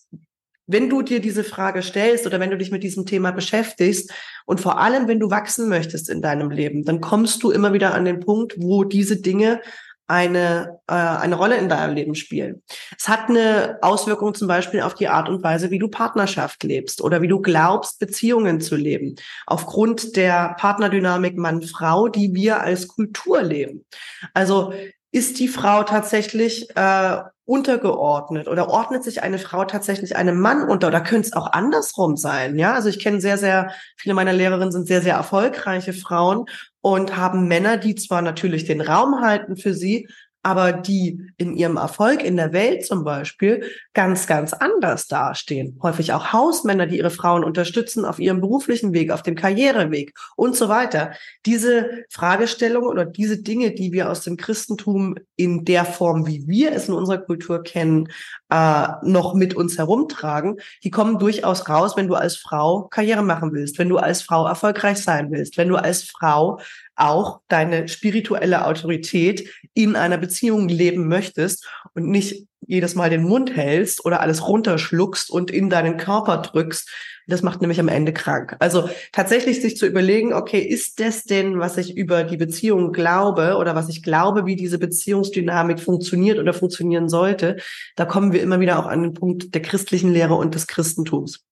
wenn 0.66 0.88
du 0.88 1.02
dir 1.02 1.20
diese 1.20 1.44
Frage 1.44 1.82
stellst 1.82 2.26
oder 2.26 2.40
wenn 2.40 2.50
du 2.50 2.58
dich 2.58 2.72
mit 2.72 2.82
diesem 2.82 3.06
Thema 3.06 3.30
beschäftigst 3.30 4.12
und 4.46 4.60
vor 4.60 4.80
allem, 4.80 5.06
wenn 5.06 5.20
du 5.20 5.30
wachsen 5.30 5.68
möchtest 5.68 6.08
in 6.08 6.22
deinem 6.22 6.50
Leben, 6.50 6.84
dann 6.84 7.00
kommst 7.00 7.42
du 7.42 7.50
immer 7.50 7.72
wieder 7.72 7.94
an 7.94 8.04
den 8.04 8.20
Punkt, 8.20 8.54
wo 8.58 8.82
diese 8.82 9.20
Dinge 9.20 9.60
eine, 10.08 10.78
äh, 10.86 10.94
eine 10.94 11.34
Rolle 11.34 11.56
in 11.56 11.68
deinem 11.68 11.94
Leben 11.94 12.14
spielen. 12.14 12.62
Es 12.96 13.08
hat 13.08 13.28
eine 13.28 13.78
Auswirkung 13.82 14.34
zum 14.34 14.48
Beispiel 14.48 14.82
auf 14.82 14.94
die 14.94 15.08
Art 15.08 15.28
und 15.28 15.42
Weise, 15.42 15.70
wie 15.70 15.78
du 15.78 15.88
Partnerschaft 15.88 16.62
lebst 16.62 17.00
oder 17.00 17.22
wie 17.22 17.28
du 17.28 17.40
glaubst, 17.40 17.98
Beziehungen 17.98 18.60
zu 18.60 18.76
leben. 18.76 19.16
Aufgrund 19.46 20.16
der 20.16 20.54
Partnerdynamik 20.58 21.36
Mann-Frau, 21.36 22.08
die 22.08 22.34
wir 22.34 22.60
als 22.60 22.88
Kultur 22.88 23.42
leben. 23.42 23.84
Also 24.32 24.72
ist 25.10 25.38
die 25.38 25.48
Frau 25.48 25.82
tatsächlich 25.82 26.68
äh, 26.76 27.18
untergeordnet 27.46 28.48
oder 28.48 28.68
ordnet 28.68 29.04
sich 29.04 29.22
eine 29.22 29.38
Frau 29.38 29.64
tatsächlich 29.64 30.16
einem 30.16 30.38
Mann 30.40 30.68
unter 30.68 30.88
oder 30.88 31.00
könnte 31.00 31.28
es 31.28 31.32
auch 31.32 31.52
andersrum 31.52 32.16
sein? 32.16 32.58
Ja, 32.58 32.74
also 32.74 32.88
ich 32.88 32.98
kenne 32.98 33.20
sehr, 33.20 33.38
sehr 33.38 33.70
viele 33.96 34.14
meiner 34.14 34.32
Lehrerinnen 34.32 34.72
sind 34.72 34.86
sehr, 34.86 35.00
sehr 35.00 35.14
erfolgreiche 35.14 35.92
Frauen 35.92 36.46
und 36.86 37.16
haben 37.16 37.48
Männer, 37.48 37.78
die 37.78 37.96
zwar 37.96 38.22
natürlich 38.22 38.64
den 38.64 38.80
Raum 38.80 39.20
halten 39.20 39.56
für 39.56 39.74
sie, 39.74 40.06
aber 40.44 40.72
die 40.72 41.20
in 41.36 41.56
ihrem 41.56 41.78
Erfolg 41.78 42.22
in 42.22 42.36
der 42.36 42.52
Welt 42.52 42.86
zum 42.86 43.02
Beispiel 43.02 43.64
ganz, 43.92 44.28
ganz 44.28 44.52
anders 44.52 45.08
dastehen. 45.08 45.80
Häufig 45.82 46.12
auch 46.12 46.32
Hausmänner, 46.32 46.86
die 46.86 46.98
ihre 46.98 47.10
Frauen 47.10 47.42
unterstützen 47.42 48.04
auf 48.04 48.20
ihrem 48.20 48.40
beruflichen 48.40 48.92
Weg, 48.92 49.10
auf 49.10 49.24
dem 49.24 49.34
Karriereweg 49.34 50.12
und 50.36 50.54
so 50.54 50.68
weiter. 50.68 51.14
Diese 51.44 52.04
Fragestellungen 52.08 52.88
oder 52.88 53.04
diese 53.04 53.42
Dinge, 53.42 53.72
die 53.72 53.90
wir 53.90 54.08
aus 54.08 54.20
dem 54.20 54.36
Christentum 54.36 55.16
in 55.34 55.64
der 55.64 55.84
Form, 55.84 56.28
wie 56.28 56.46
wir 56.46 56.70
es 56.70 56.86
in 56.86 56.94
unserer 56.94 57.18
Kultur 57.18 57.64
kennen, 57.64 58.08
äh, 58.50 58.86
noch 59.02 59.34
mit 59.34 59.54
uns 59.54 59.78
herumtragen, 59.78 60.58
die 60.84 60.90
kommen 60.90 61.18
durchaus 61.18 61.68
raus, 61.68 61.96
wenn 61.96 62.08
du 62.08 62.14
als 62.14 62.36
Frau 62.36 62.82
Karriere 62.82 63.22
machen 63.22 63.52
willst, 63.52 63.78
wenn 63.78 63.88
du 63.88 63.98
als 63.98 64.22
Frau 64.22 64.46
erfolgreich 64.46 64.98
sein 64.98 65.30
willst, 65.30 65.56
wenn 65.56 65.68
du 65.68 65.76
als 65.76 66.04
Frau 66.04 66.60
auch 66.94 67.40
deine 67.48 67.88
spirituelle 67.88 68.64
Autorität 68.64 69.50
in 69.74 69.96
einer 69.96 70.16
Beziehung 70.16 70.68
leben 70.68 71.08
möchtest 71.08 71.66
und 71.96 72.08
nicht 72.08 72.46
jedes 72.66 72.94
Mal 72.94 73.10
den 73.10 73.22
Mund 73.22 73.56
hältst 73.56 74.04
oder 74.04 74.20
alles 74.20 74.46
runterschluckst 74.46 75.30
und 75.30 75.50
in 75.50 75.70
deinen 75.70 75.96
Körper 75.96 76.38
drückst. 76.38 76.88
Das 77.28 77.42
macht 77.42 77.60
nämlich 77.60 77.80
am 77.80 77.88
Ende 77.88 78.12
krank. 78.12 78.54
Also 78.60 78.88
tatsächlich 79.12 79.60
sich 79.60 79.76
zu 79.76 79.86
überlegen, 79.86 80.32
okay, 80.32 80.60
ist 80.60 81.00
das 81.00 81.24
denn, 81.24 81.58
was 81.58 81.76
ich 81.76 81.96
über 81.96 82.22
die 82.22 82.36
Beziehung 82.36 82.92
glaube 82.92 83.56
oder 83.56 83.74
was 83.74 83.88
ich 83.88 84.02
glaube, 84.02 84.46
wie 84.46 84.56
diese 84.56 84.78
Beziehungsdynamik 84.78 85.80
funktioniert 85.80 86.38
oder 86.38 86.52
funktionieren 86.52 87.08
sollte, 87.08 87.56
da 87.96 88.04
kommen 88.04 88.32
wir 88.32 88.42
immer 88.42 88.60
wieder 88.60 88.78
auch 88.78 88.86
an 88.86 89.02
den 89.02 89.14
Punkt 89.14 89.54
der 89.54 89.62
christlichen 89.62 90.12
Lehre 90.12 90.34
und 90.34 90.54
des 90.54 90.66
Christentums. 90.66 91.44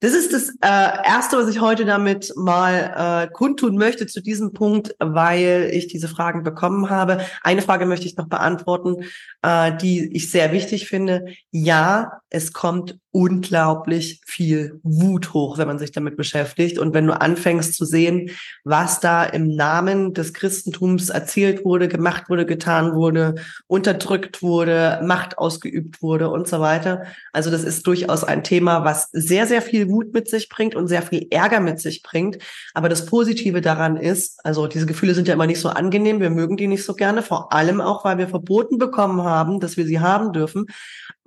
Das 0.00 0.14
ist 0.14 0.32
das 0.32 0.48
äh, 0.62 1.06
Erste, 1.06 1.36
was 1.36 1.48
ich 1.48 1.60
heute 1.60 1.84
damit 1.84 2.32
mal 2.34 3.28
äh, 3.28 3.32
kundtun 3.32 3.76
möchte 3.76 4.06
zu 4.06 4.22
diesem 4.22 4.54
Punkt, 4.54 4.96
weil 4.98 5.70
ich 5.72 5.88
diese 5.88 6.08
Fragen 6.08 6.42
bekommen 6.42 6.88
habe. 6.88 7.24
Eine 7.42 7.60
Frage 7.60 7.84
möchte 7.84 8.06
ich 8.06 8.16
noch 8.16 8.26
beantworten, 8.28 9.04
äh, 9.42 9.76
die 9.76 10.16
ich 10.16 10.30
sehr 10.30 10.52
wichtig 10.52 10.88
finde. 10.88 11.26
Ja, 11.50 12.20
es 12.30 12.54
kommt 12.54 12.98
unglaublich 13.12 14.20
viel 14.24 14.78
Wut 14.82 15.34
hoch, 15.34 15.58
wenn 15.58 15.66
man 15.66 15.78
sich 15.78 15.90
damit 15.90 16.16
beschäftigt. 16.16 16.78
Und 16.78 16.94
wenn 16.94 17.06
du 17.06 17.20
anfängst 17.20 17.74
zu 17.74 17.84
sehen, 17.84 18.30
was 18.62 19.00
da 19.00 19.24
im 19.24 19.48
Namen 19.48 20.14
des 20.14 20.32
Christentums 20.32 21.08
erzählt 21.08 21.64
wurde, 21.64 21.88
gemacht 21.88 22.28
wurde, 22.28 22.46
getan 22.46 22.94
wurde, 22.94 23.34
unterdrückt 23.66 24.42
wurde, 24.42 25.00
Macht 25.02 25.38
ausgeübt 25.38 26.02
wurde 26.02 26.30
und 26.30 26.46
so 26.46 26.60
weiter. 26.60 27.02
Also 27.32 27.50
das 27.50 27.64
ist 27.64 27.86
durchaus 27.86 28.22
ein 28.22 28.44
Thema, 28.44 28.84
was 28.84 29.08
sehr, 29.10 29.46
sehr 29.46 29.62
viel 29.62 29.88
Wut 29.88 30.12
mit 30.12 30.28
sich 30.28 30.48
bringt 30.48 30.76
und 30.76 30.86
sehr 30.86 31.02
viel 31.02 31.26
Ärger 31.30 31.58
mit 31.60 31.80
sich 31.80 32.02
bringt. 32.02 32.38
Aber 32.74 32.88
das 32.88 33.06
Positive 33.06 33.60
daran 33.60 33.96
ist, 33.96 34.38
also 34.44 34.68
diese 34.68 34.86
Gefühle 34.86 35.14
sind 35.14 35.26
ja 35.26 35.34
immer 35.34 35.46
nicht 35.46 35.60
so 35.60 35.68
angenehm, 35.68 36.20
wir 36.20 36.30
mögen 36.30 36.56
die 36.56 36.68
nicht 36.68 36.84
so 36.84 36.94
gerne, 36.94 37.22
vor 37.22 37.52
allem 37.52 37.80
auch, 37.80 38.04
weil 38.04 38.18
wir 38.18 38.28
verboten 38.28 38.78
bekommen 38.78 39.22
haben, 39.24 39.58
dass 39.58 39.76
wir 39.76 39.86
sie 39.86 39.98
haben 39.98 40.32
dürfen 40.32 40.66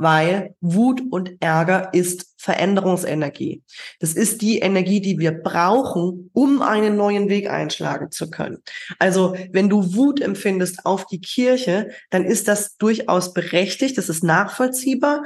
weil 0.04 0.56
Wut 0.60 1.02
und 1.10 1.41
Ärger 1.41 1.72
ist 1.79 2.33
Veränderungsenergie. 2.38 3.63
Das 3.99 4.13
ist 4.13 4.41
die 4.41 4.59
Energie, 4.59 4.99
die 4.99 5.17
wir 5.17 5.31
brauchen, 5.31 6.29
um 6.33 6.62
einen 6.62 6.97
neuen 6.97 7.29
Weg 7.29 7.49
einschlagen 7.49 8.12
zu 8.12 8.29
können. 8.29 8.59
Also 8.99 9.36
wenn 9.51 9.69
du 9.69 9.95
Wut 9.95 10.19
empfindest 10.19 10.86
auf 10.86 11.05
die 11.05 11.21
Kirche, 11.21 11.89
dann 12.09 12.25
ist 12.25 12.47
das 12.47 12.75
durchaus 12.77 13.33
berechtigt, 13.33 13.97
das 13.97 14.09
ist 14.09 14.23
nachvollziehbar 14.23 15.23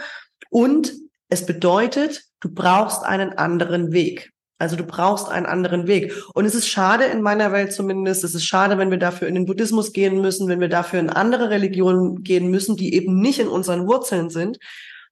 und 0.50 0.94
es 1.30 1.46
bedeutet, 1.46 2.24
du 2.40 2.54
brauchst 2.54 3.04
einen 3.04 3.34
anderen 3.34 3.92
Weg. 3.92 4.32
Also 4.60 4.76
du 4.76 4.84
brauchst 4.84 5.30
einen 5.30 5.46
anderen 5.46 5.86
Weg. 5.88 6.14
Und 6.34 6.46
es 6.46 6.56
ist 6.56 6.68
schade 6.68 7.06
in 7.06 7.22
meiner 7.22 7.52
Welt 7.52 7.74
zumindest, 7.74 8.24
es 8.24 8.34
ist 8.34 8.46
schade, 8.46 8.78
wenn 8.78 8.90
wir 8.90 8.98
dafür 8.98 9.28
in 9.28 9.36
den 9.36 9.46
Buddhismus 9.46 9.94
gehen 9.94 10.20
müssen, 10.20 10.48
wenn 10.48 10.60
wir 10.60 10.70
dafür 10.70 11.00
in 11.00 11.10
andere 11.12 11.50
Religionen 11.50 12.24
gehen 12.24 12.50
müssen, 12.50 12.76
die 12.76 12.96
eben 12.96 13.20
nicht 13.20 13.40
in 13.40 13.50
unseren 13.50 13.88
Wurzeln 13.88 14.30
sind, 14.30 14.58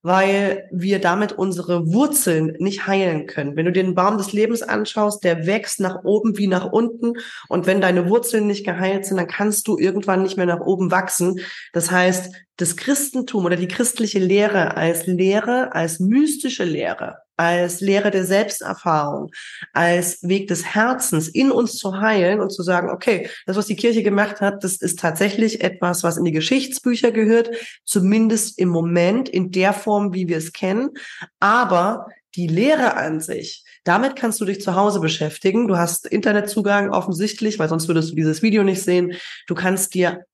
weil 0.05 0.69
wir 0.71 1.01
damit 1.01 1.31
unsere 1.31 1.91
Wurzeln 1.91 2.55
nicht 2.59 2.85
heilen 2.85 3.25
können. 3.25 3.55
Wenn 3.55 3.65
du 3.65 3.71
den 3.71 3.95
Baum 3.95 4.19
des 4.19 4.33
Lebens 4.33 4.61
anschaust, 4.61 5.23
der 5.23 5.47
wächst 5.47 5.79
nach 5.79 6.03
oben 6.03 6.37
wie 6.37 6.45
nach 6.45 6.71
unten. 6.71 7.13
Und 7.49 7.65
wenn 7.65 7.81
deine 7.81 8.07
Wurzeln 8.07 8.45
nicht 8.45 8.63
geheilt 8.63 9.07
sind, 9.07 9.17
dann 9.17 9.25
kannst 9.25 9.67
du 9.67 9.79
irgendwann 9.79 10.21
nicht 10.21 10.37
mehr 10.37 10.45
nach 10.45 10.59
oben 10.59 10.91
wachsen. 10.91 11.39
Das 11.73 11.89
heißt, 11.89 12.35
das 12.57 12.77
Christentum 12.77 13.45
oder 13.45 13.55
die 13.55 13.67
christliche 13.67 14.19
Lehre 14.19 14.77
als 14.77 15.07
Lehre, 15.07 15.73
als 15.73 15.99
mystische 15.99 16.63
Lehre, 16.63 17.17
als 17.37 17.81
Lehre 17.81 18.11
der 18.11 18.25
Selbsterfahrung, 18.25 19.31
als 19.73 20.23
Weg 20.23 20.47
des 20.47 20.63
Herzens 20.63 21.27
in 21.27 21.51
uns 21.51 21.77
zu 21.77 21.99
heilen 21.99 22.39
und 22.39 22.51
zu 22.51 22.63
sagen, 22.63 22.89
okay, 22.89 23.29
das, 23.45 23.57
was 23.57 23.67
die 23.67 23.75
Kirche 23.75 24.03
gemacht 24.03 24.39
hat, 24.39 24.63
das 24.63 24.77
ist 24.77 24.99
tatsächlich 24.99 25.61
etwas, 25.61 26.03
was 26.03 26.17
in 26.17 26.23
die 26.23 26.31
Geschichtsbücher 26.31 27.11
gehört, 27.11 27.49
zumindest 27.83 28.57
im 28.57 28.69
Moment 28.69 29.27
in 29.27 29.51
der 29.51 29.73
Form, 29.73 30.13
wie 30.13 30.29
wir 30.29 30.37
es 30.37 30.53
kennen. 30.53 30.91
Aber 31.39 32.07
die 32.35 32.47
Lehre 32.47 32.95
an 32.95 33.19
sich, 33.19 33.63
damit 33.83 34.15
kannst 34.15 34.41
du 34.41 34.45
dich 34.45 34.61
zu 34.61 34.75
Hause 34.75 34.99
beschäftigen. 34.99 35.67
Du 35.67 35.77
hast 35.77 36.07
Internetzugang 36.07 36.89
offensichtlich, 36.89 37.59
weil 37.59 37.69
sonst 37.69 37.87
würdest 37.87 38.11
du 38.11 38.15
dieses 38.15 38.41
Video 38.41 38.63
nicht 38.63 38.81
sehen. 38.81 39.13
Du 39.47 39.55
kannst 39.55 39.93
dir 39.93 40.25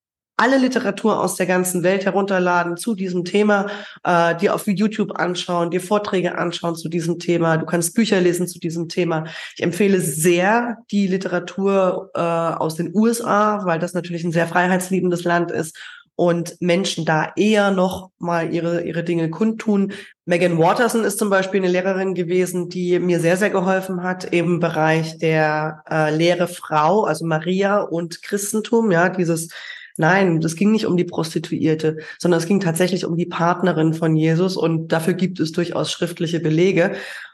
alle 0.42 0.58
Literatur 0.58 1.20
aus 1.20 1.36
der 1.36 1.46
ganzen 1.46 1.84
Welt 1.84 2.04
herunterladen 2.04 2.76
zu 2.76 2.96
diesem 2.96 3.26
Thema, 3.26 3.68
äh, 4.04 4.36
dir 4.36 4.56
auf 4.56 4.66
YouTube 4.66 5.20
anschauen, 5.20 5.70
dir 5.70 5.82
Vorträge 5.82 6.36
anschauen 6.36 6.76
zu 6.76 6.90
diesem 6.90 7.20
Thema. 7.20 7.58
Du 7.58 7.68
kannst 7.68 7.94
Bücher 7.94 8.20
lesen 8.20 8.48
zu 8.48 8.60
diesem 8.60 8.90
Thema. 8.90 9.26
Ich 9.56 9.62
empfehle 9.62 10.02
sehr 10.02 10.78
die 10.90 11.06
Literatur 11.06 12.10
äh, 12.16 12.20
aus 12.20 12.74
den 12.74 12.92
USA, 12.96 13.66
weil 13.66 13.78
das 13.78 13.94
natürlich 13.94 14.24
ein 14.24 14.32
sehr 14.32 14.48
freiheitsliebendes 14.48 15.26
Land 15.26 15.52
ist 15.52 15.78
und 16.16 16.60
Menschen 16.60 17.06
da 17.06 17.34
eher 17.36 17.70
noch 17.70 18.10
mal 18.18 18.52
ihre, 18.52 18.82
ihre 18.82 19.04
Dinge 19.04 19.30
kundtun. 19.30 19.94
Megan 20.26 20.58
Waterson 20.58 21.04
ist 21.04 21.20
zum 21.20 21.30
Beispiel 21.30 21.62
eine 21.62 21.72
Lehrerin 21.72 22.16
gewesen, 22.16 22.68
die 22.68 22.98
mir 22.98 23.20
sehr, 23.20 23.38
sehr 23.38 23.52
geholfen 23.52 24.02
hat 24.02 24.24
im 24.34 24.60
Bereich 24.60 25.20
der 25.20 25.84
äh, 25.88 26.16
Lehre 26.16 26.48
Frau, 26.48 27.04
also 27.04 27.26
Maria 27.26 27.80
und 27.80 28.24
Christentum, 28.24 28.90
ja, 28.90 29.10
dieses 29.10 29.50
Nein, 29.98 30.42
das 30.42 30.56
ging 30.56 30.72
nicht 30.72 30.86
um 30.86 30.98
die 30.98 31.04
Prostituierte, 31.04 31.98
sondern 32.20 32.40
es 32.40 32.48
ging 32.48 32.60
tatsächlich 32.60 33.06
um 33.06 33.18
die 33.18 33.26
Partnerin 33.26 33.94
von 33.94 34.16
Jesus 34.16 34.58
und 34.58 34.90
dafür 34.90 35.14
gibt 35.14 35.40
es 35.40 35.52
durchaus 35.52 35.92
schriftliche 35.92 36.40
Belege. 36.40 36.94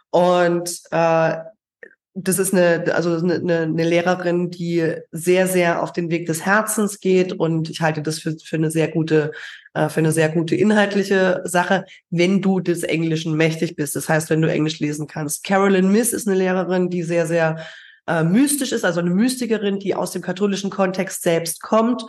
Und 0.10 0.82
äh, 0.92 1.38
das 2.20 2.40
ist 2.40 2.52
eine, 2.52 2.96
also 2.96 3.16
eine, 3.18 3.62
eine 3.62 3.84
Lehrerin, 3.84 4.50
die 4.50 4.92
sehr, 5.12 5.48
sehr 5.48 5.84
auf 5.84 5.94
den 5.94 6.10
Weg 6.10 6.26
des 6.26 6.46
Herzens 6.46 7.00
geht 7.00 7.32
und 7.34 7.70
ich 7.70 7.82
halte 7.82 8.02
das 8.02 8.18
für, 8.18 8.36
für 8.44 8.56
eine 8.56 8.72
sehr 8.72 8.88
gute, 8.88 9.32
äh, 9.76 9.88
für 9.88 10.00
eine 10.00 10.12
sehr 10.12 10.30
gute 10.30 10.56
inhaltliche 10.56 11.42
Sache, 11.44 11.86
wenn 12.10 12.42
du 12.42 12.60
des 12.60 12.82
Englischen 12.82 13.38
mächtig 13.38 13.76
bist. 13.76 13.96
Das 13.96 14.10
heißt, 14.10 14.32
wenn 14.32 14.42
du 14.42 14.52
Englisch 14.52 14.80
lesen 14.80 15.06
kannst. 15.06 15.44
Carolyn 15.44 15.92
Miss 15.92 16.12
ist 16.12 16.28
eine 16.28 16.38
Lehrerin, 16.38 16.90
die 16.90 17.04
sehr, 17.04 17.28
sehr 17.28 17.58
äh, 18.08 18.24
mystisch 18.24 18.72
ist, 18.72 18.84
also 18.84 19.00
eine 19.00 19.12
Mystikerin, 19.12 19.78
die 19.78 19.94
aus 19.94 20.12
dem 20.12 20.24
katholischen 20.24 20.72
Kontext 20.72 21.22
selbst 21.22 21.62
kommt 21.62 22.04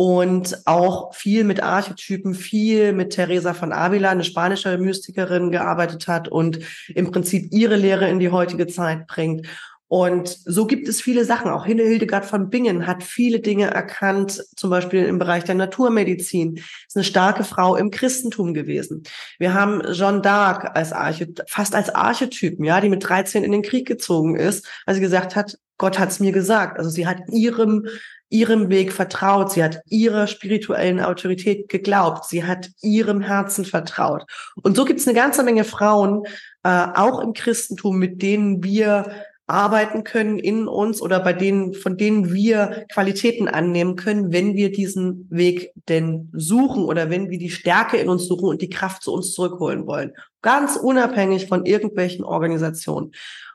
und 0.00 0.66
auch 0.66 1.14
viel 1.14 1.44
mit 1.44 1.62
Archetypen, 1.62 2.32
viel 2.32 2.94
mit 2.94 3.10
Teresa 3.10 3.52
von 3.52 3.70
Avila, 3.70 4.08
eine 4.08 4.24
spanische 4.24 4.78
Mystikerin, 4.78 5.50
gearbeitet 5.50 6.08
hat 6.08 6.26
und 6.26 6.58
im 6.94 7.10
Prinzip 7.10 7.52
ihre 7.52 7.76
Lehre 7.76 8.08
in 8.08 8.18
die 8.18 8.30
heutige 8.30 8.66
Zeit 8.66 9.06
bringt. 9.06 9.46
Und 9.88 10.38
so 10.46 10.66
gibt 10.66 10.88
es 10.88 11.02
viele 11.02 11.26
Sachen. 11.26 11.50
Auch 11.50 11.66
Hildegard 11.66 12.24
von 12.24 12.48
Bingen 12.48 12.86
hat 12.86 13.02
viele 13.02 13.40
Dinge 13.40 13.66
erkannt, 13.66 14.42
zum 14.56 14.70
Beispiel 14.70 15.04
im 15.04 15.18
Bereich 15.18 15.44
der 15.44 15.56
Naturmedizin. 15.56 16.56
Ist 16.56 16.96
eine 16.96 17.04
starke 17.04 17.44
Frau 17.44 17.76
im 17.76 17.90
Christentum 17.90 18.54
gewesen. 18.54 19.02
Wir 19.38 19.52
haben 19.52 19.82
Jeanne 19.92 20.22
d'Arc 20.22 20.64
als 20.64 20.94
Archetyp, 20.94 21.44
fast 21.46 21.74
als 21.74 21.90
Archetypen, 21.90 22.64
ja, 22.64 22.80
die 22.80 22.88
mit 22.88 23.06
13 23.06 23.44
in 23.44 23.52
den 23.52 23.60
Krieg 23.60 23.86
gezogen 23.86 24.36
ist, 24.36 24.66
weil 24.86 24.94
sie 24.94 25.02
gesagt 25.02 25.36
hat, 25.36 25.58
Gott 25.76 25.98
hat 25.98 26.08
es 26.08 26.20
mir 26.20 26.32
gesagt. 26.32 26.78
Also 26.78 26.88
sie 26.88 27.06
hat 27.06 27.18
ihrem 27.30 27.86
ihrem 28.30 28.70
Weg 28.70 28.92
vertraut, 28.92 29.52
sie 29.52 29.62
hat 29.62 29.80
ihrer 29.86 30.26
spirituellen 30.26 31.00
Autorität 31.00 31.68
geglaubt, 31.68 32.24
sie 32.24 32.44
hat 32.44 32.70
ihrem 32.80 33.20
Herzen 33.20 33.64
vertraut. 33.64 34.24
Und 34.62 34.76
so 34.76 34.84
gibt 34.84 35.00
es 35.00 35.08
eine 35.08 35.16
ganze 35.16 35.42
Menge 35.42 35.64
Frauen, 35.64 36.24
äh, 36.62 36.86
auch 36.94 37.20
im 37.20 37.32
Christentum, 37.32 37.98
mit 37.98 38.22
denen 38.22 38.62
wir 38.62 39.10
arbeiten 39.50 40.04
können 40.04 40.38
in 40.38 40.68
uns 40.68 41.02
oder 41.02 41.18
bei 41.18 41.32
denen, 41.32 41.74
von 41.74 41.96
denen 41.96 42.32
wir 42.32 42.86
Qualitäten 42.92 43.48
annehmen 43.48 43.96
können, 43.96 44.32
wenn 44.32 44.54
wir 44.54 44.70
diesen 44.70 45.26
Weg 45.28 45.72
denn 45.88 46.30
suchen 46.32 46.84
oder 46.84 47.10
wenn 47.10 47.30
wir 47.30 47.38
die 47.38 47.50
Stärke 47.50 47.96
in 47.96 48.08
uns 48.08 48.26
suchen 48.26 48.48
und 48.48 48.62
die 48.62 48.70
Kraft 48.70 49.02
zu 49.02 49.12
uns 49.12 49.32
zurückholen 49.32 49.86
wollen. 49.86 50.12
Ganz 50.40 50.76
unabhängig 50.76 51.48
von 51.48 51.66
irgendwelchen 51.66 52.24
Organisationen. 52.24 53.10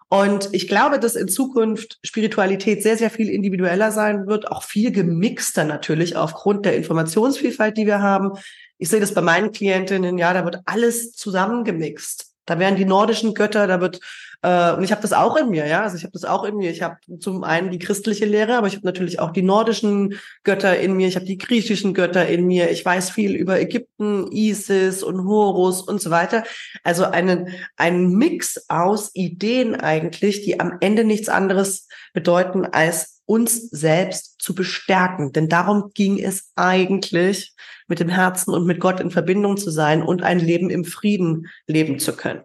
Und 0.09 0.49
ich 0.53 0.67
glaube, 0.67 0.99
dass 0.99 1.15
in 1.15 1.27
Zukunft 1.27 1.99
Spiritualität 2.03 2.83
sehr, 2.83 2.97
sehr 2.97 3.09
viel 3.09 3.29
individueller 3.29 3.91
sein 3.91 4.27
wird, 4.27 4.49
auch 4.51 4.63
viel 4.63 4.91
gemixter 4.91 5.63
natürlich 5.63 6.15
aufgrund 6.15 6.65
der 6.65 6.75
Informationsvielfalt, 6.75 7.75
die 7.77 7.87
wir 7.87 8.01
haben. 8.01 8.31
Ich 8.77 8.89
sehe 8.89 8.99
das 8.99 9.13
bei 9.13 9.21
meinen 9.21 9.51
Klientinnen, 9.51 10.17
ja, 10.17 10.33
da 10.33 10.45
wird 10.45 10.59
alles 10.65 11.13
zusammengemixt. 11.13 12.33
Da 12.45 12.59
werden 12.59 12.75
die 12.75 12.85
nordischen 12.85 13.33
Götter, 13.33 13.65
da 13.65 13.81
wird 13.81 13.99
äh, 14.45 14.73
und 14.73 14.83
ich 14.83 14.91
habe 14.91 15.01
das 15.01 15.11
auch 15.11 15.35
in 15.37 15.49
mir, 15.49 15.65
ja. 15.65 15.81
Also 15.81 15.97
ich 15.97 16.03
habe 16.03 16.11
das 16.13 16.23
auch 16.23 16.43
in 16.43 16.55
mir. 16.57 16.69
Ich 16.69 16.83
habe 16.83 16.97
zum 17.19 17.43
einen 17.43 17.71
die 17.71 17.79
christliche 17.79 18.25
Lehre, 18.25 18.57
aber 18.57 18.67
ich 18.67 18.75
habe 18.75 18.85
natürlich 18.85 19.19
auch 19.19 19.31
die 19.31 19.41
nordischen 19.41 20.19
Götter 20.43 20.77
in 20.77 20.93
mir. 20.93 21.07
Ich 21.07 21.15
habe 21.15 21.25
die 21.25 21.39
griechischen 21.39 21.95
Götter 21.95 22.27
in 22.27 22.45
mir. 22.45 22.69
Ich 22.69 22.85
weiß 22.85 23.09
viel 23.09 23.33
über 23.35 23.59
Ägypten, 23.59 24.31
Isis 24.31 25.01
und 25.01 25.25
Horus 25.25 25.81
und 25.81 25.99
so 25.99 26.11
weiter. 26.11 26.43
Also 26.83 27.05
einen 27.05 27.49
einen 27.75 28.15
Mix 28.17 28.65
aus 28.69 29.09
Ideen 29.15 29.73
eigentlich, 29.73 30.43
die 30.43 30.59
am 30.59 30.77
Ende 30.79 31.05
nichts 31.05 31.27
anderes 31.27 31.87
bedeuten 32.13 32.65
als 32.65 33.14
uns 33.25 33.69
selbst 33.69 34.35
zu 34.39 34.55
bestärken. 34.55 35.31
Denn 35.31 35.49
darum 35.49 35.91
ging 35.93 36.19
es 36.19 36.51
eigentlich, 36.55 37.55
mit 37.87 37.99
dem 37.99 38.09
Herzen 38.09 38.53
und 38.53 38.65
mit 38.65 38.79
Gott 38.79 38.99
in 38.99 39.11
Verbindung 39.11 39.57
zu 39.57 39.69
sein 39.69 40.01
und 40.01 40.23
ein 40.23 40.39
Leben 40.39 40.69
im 40.69 40.85
Frieden 40.85 41.47
leben 41.67 41.99
zu 41.99 42.13
können. 42.13 42.41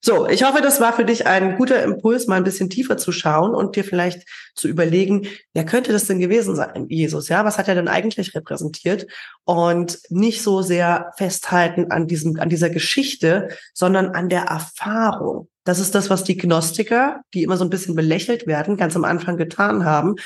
So, 0.00 0.26
ich 0.26 0.42
hoffe, 0.42 0.62
das 0.62 0.80
war 0.80 0.92
für 0.92 1.04
dich 1.04 1.26
ein 1.26 1.56
guter 1.56 1.82
Impuls, 1.82 2.26
mal 2.26 2.36
ein 2.36 2.44
bisschen 2.44 2.70
tiefer 2.70 2.96
zu 2.96 3.12
schauen 3.12 3.54
und 3.54 3.76
dir 3.76 3.84
vielleicht 3.84 4.26
zu 4.54 4.66
überlegen, 4.66 5.28
wer 5.52 5.64
könnte 5.64 5.92
das 5.92 6.06
denn 6.06 6.18
gewesen 6.18 6.56
sein, 6.56 6.86
Jesus? 6.88 7.28
Ja, 7.28 7.44
was 7.44 7.58
hat 7.58 7.68
er 7.68 7.74
denn 7.74 7.88
eigentlich 7.88 8.34
repräsentiert? 8.34 9.06
Und 9.44 9.98
nicht 10.08 10.42
so 10.42 10.62
sehr 10.62 11.12
festhalten 11.16 11.90
an 11.90 12.06
diesem, 12.06 12.40
an 12.40 12.48
dieser 12.48 12.70
Geschichte, 12.70 13.48
sondern 13.74 14.08
an 14.08 14.28
der 14.28 14.44
Erfahrung. 14.44 15.48
Das 15.64 15.78
ist 15.78 15.94
das, 15.94 16.08
was 16.08 16.24
die 16.24 16.36
Gnostiker, 16.36 17.20
die 17.34 17.42
immer 17.42 17.56
so 17.56 17.64
ein 17.64 17.70
bisschen 17.70 17.94
belächelt 17.94 18.46
werden, 18.46 18.76
ganz 18.76 18.96
am 18.96 19.04
Anfang 19.04 19.36
getan 19.36 19.84
haben. 19.84 20.16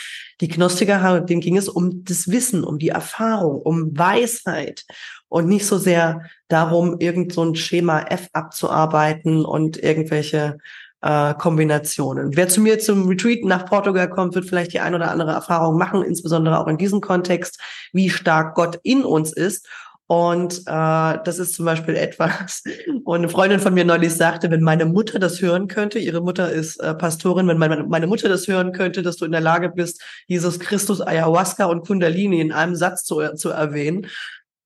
Die 0.40 0.48
Gnostiker, 0.48 1.20
denen 1.20 1.40
ging 1.40 1.56
es 1.56 1.68
um 1.68 2.04
das 2.04 2.30
Wissen, 2.30 2.62
um 2.62 2.78
die 2.78 2.90
Erfahrung, 2.90 3.60
um 3.60 3.98
Weisheit 3.98 4.84
und 5.28 5.48
nicht 5.48 5.66
so 5.66 5.76
sehr 5.76 6.22
darum, 6.48 7.00
irgend 7.00 7.32
so 7.32 7.44
ein 7.44 7.56
Schema 7.56 8.02
F 8.02 8.28
abzuarbeiten 8.32 9.44
und 9.44 9.76
irgendwelche 9.76 10.58
äh, 11.04 11.34
Kombinationen. 11.34 12.36
Wer 12.36 12.48
zu 12.48 12.60
mir 12.60 12.78
zum 12.78 13.08
Retreat 13.08 13.44
nach 13.44 13.66
Portugal 13.66 14.08
kommt, 14.08 14.34
wird 14.34 14.46
vielleicht 14.46 14.72
die 14.72 14.80
ein 14.80 14.94
oder 14.94 15.10
andere 15.10 15.32
Erfahrung 15.32 15.76
machen, 15.76 16.02
insbesondere 16.02 16.58
auch 16.58 16.68
in 16.68 16.78
diesem 16.78 17.00
Kontext, 17.00 17.60
wie 17.92 18.08
stark 18.08 18.54
Gott 18.54 18.78
in 18.82 19.04
uns 19.04 19.32
ist. 19.32 19.68
Und 20.06 20.58
äh, 20.66 21.18
das 21.24 21.38
ist 21.38 21.54
zum 21.54 21.64
Beispiel 21.64 21.96
etwas, 21.96 22.62
und 23.04 23.18
eine 23.18 23.28
Freundin 23.28 23.60
von 23.60 23.72
mir 23.72 23.86
neulich 23.86 24.14
sagte, 24.14 24.50
wenn 24.50 24.60
meine 24.60 24.84
Mutter 24.84 25.18
das 25.18 25.40
hören 25.40 25.66
könnte, 25.66 25.98
ihre 25.98 26.20
Mutter 26.20 26.52
ist 26.52 26.76
äh, 26.76 26.94
Pastorin, 26.94 27.48
wenn 27.48 27.56
meine, 27.56 27.84
meine 27.84 28.06
Mutter 28.06 28.28
das 28.28 28.46
hören 28.46 28.72
könnte, 28.72 29.02
dass 29.02 29.16
du 29.16 29.24
in 29.24 29.32
der 29.32 29.40
Lage 29.40 29.70
bist, 29.70 30.02
Jesus 30.26 30.60
Christus, 30.60 31.00
Ayahuasca 31.00 31.64
und 31.64 31.86
Kundalini 31.86 32.40
in 32.40 32.52
einem 32.52 32.74
Satz 32.74 33.04
zu, 33.04 33.34
zu 33.34 33.48
erwähnen, 33.48 34.06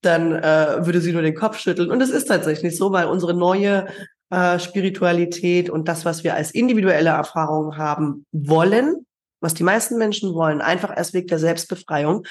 dann 0.03 0.33
äh, 0.33 0.85
würde 0.85 1.01
sie 1.01 1.13
nur 1.13 1.23
den 1.23 1.35
Kopf 1.35 1.59
schütteln. 1.59 1.91
Und 1.91 2.01
es 2.01 2.11
ist 2.11 2.27
tatsächlich 2.27 2.77
so, 2.77 2.93
weil 2.93 3.07
unsere 3.07 3.35
neue 3.35 3.87
äh, 4.31 4.59
Spiritualität 4.59 5.71
und 5.71 5.89
das, 5.89 6.05
was 6.05 6.25
wir 6.25 6.35
als 6.35 6.51
individuelle 6.51 7.11
Erfahrung 7.11 7.77
haben 7.77 8.27
wollen, 8.33 9.07
was 9.41 9.55
die 9.55 9.63
meisten 9.63 9.99
Menschen 9.99 10.35
wollen, 10.35 10.61
einfach 10.61 10.91
als 10.91 11.15
Weg 11.15 11.29
der 11.29 11.39
Selbstbefreiung, 11.39 12.25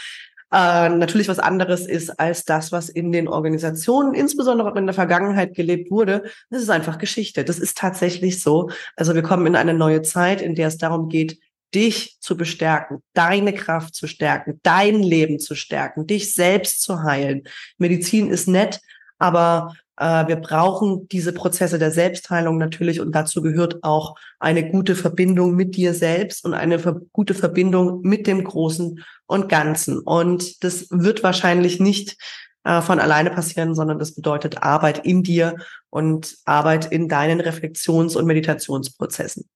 äh, 0.51 0.89
natürlich 0.89 1.27
was 1.27 1.39
anderes 1.39 1.85
ist 1.85 2.19
als 2.19 2.45
das, 2.45 2.71
was 2.71 2.89
in 2.89 3.11
den 3.11 3.27
Organisationen, 3.27 4.13
insbesondere 4.13 4.77
in 4.77 4.85
der 4.85 4.93
Vergangenheit 4.93 5.53
gelebt 5.53 5.91
wurde. 5.91 6.23
Das 6.49 6.61
ist 6.61 6.69
einfach 6.69 6.97
Geschichte. 6.97 7.43
Das 7.43 7.59
ist 7.59 7.77
tatsächlich 7.77 8.41
so. 8.41 8.69
Also 8.95 9.13
wir 9.13 9.23
kommen 9.23 9.45
in 9.45 9.55
eine 9.55 9.73
neue 9.73 10.01
Zeit, 10.03 10.41
in 10.41 10.55
der 10.55 10.69
es 10.69 10.77
darum 10.77 11.09
geht, 11.09 11.39
dich 11.75 12.17
zu 12.21 12.37
bestärken, 12.37 13.03
deine 13.13 13.53
Kraft 13.53 13.93
zu 13.93 14.07
stärken, 14.07 14.59
dein 14.63 15.03
Leben 15.03 15.39
zu 15.39 15.53
stärken, 15.53 16.07
dich 16.07 16.33
selbst 16.33 16.81
zu 16.81 17.03
heilen. 17.03 17.43
Medizin 17.77 18.29
ist 18.29 18.47
nett, 18.47 18.79
aber 19.19 19.73
äh, 19.97 20.27
wir 20.27 20.37
brauchen 20.37 21.07
diese 21.09 21.33
Prozesse 21.33 21.79
der 21.79 21.91
Selbstheilung 21.91 22.57
natürlich 22.57 23.01
und 23.01 23.11
dazu 23.13 23.41
gehört 23.41 23.83
auch 23.83 24.15
eine 24.39 24.69
gute 24.69 24.95
Verbindung 24.95 25.55
mit 25.55 25.75
dir 25.75 25.93
selbst 25.93 26.45
und 26.45 26.53
eine 26.53 26.77
gute 27.11 27.33
Verbindung 27.33 28.01
mit 28.01 28.27
dem 28.27 28.43
Großen 28.43 29.03
und 29.25 29.49
Ganzen. 29.49 29.99
Und 29.99 30.63
das 30.63 30.87
wird 30.91 31.23
wahrscheinlich 31.23 31.79
nicht 31.79 32.17
äh, 32.63 32.81
von 32.81 32.99
alleine 32.99 33.31
passieren, 33.31 33.73
sondern 33.73 33.99
das 33.99 34.13
bedeutet 34.13 34.61
Arbeit 34.61 35.05
in 35.05 35.23
dir 35.23 35.55
und 35.89 36.35
Arbeit 36.45 36.91
in 36.91 37.07
deinen 37.07 37.41
Reflexions- 37.41 38.15
und 38.15 38.25
Meditationsprozessen. 38.25 39.49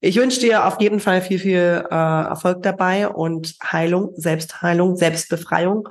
Ich 0.00 0.16
wünsche 0.16 0.40
dir 0.40 0.66
auf 0.66 0.80
jeden 0.80 1.00
Fall 1.00 1.22
viel, 1.22 1.38
viel 1.38 1.84
äh, 1.90 1.94
Erfolg 1.94 2.62
dabei 2.62 3.08
und 3.08 3.56
Heilung, 3.62 4.12
Selbstheilung, 4.16 4.96
Selbstbefreiung 4.96 5.88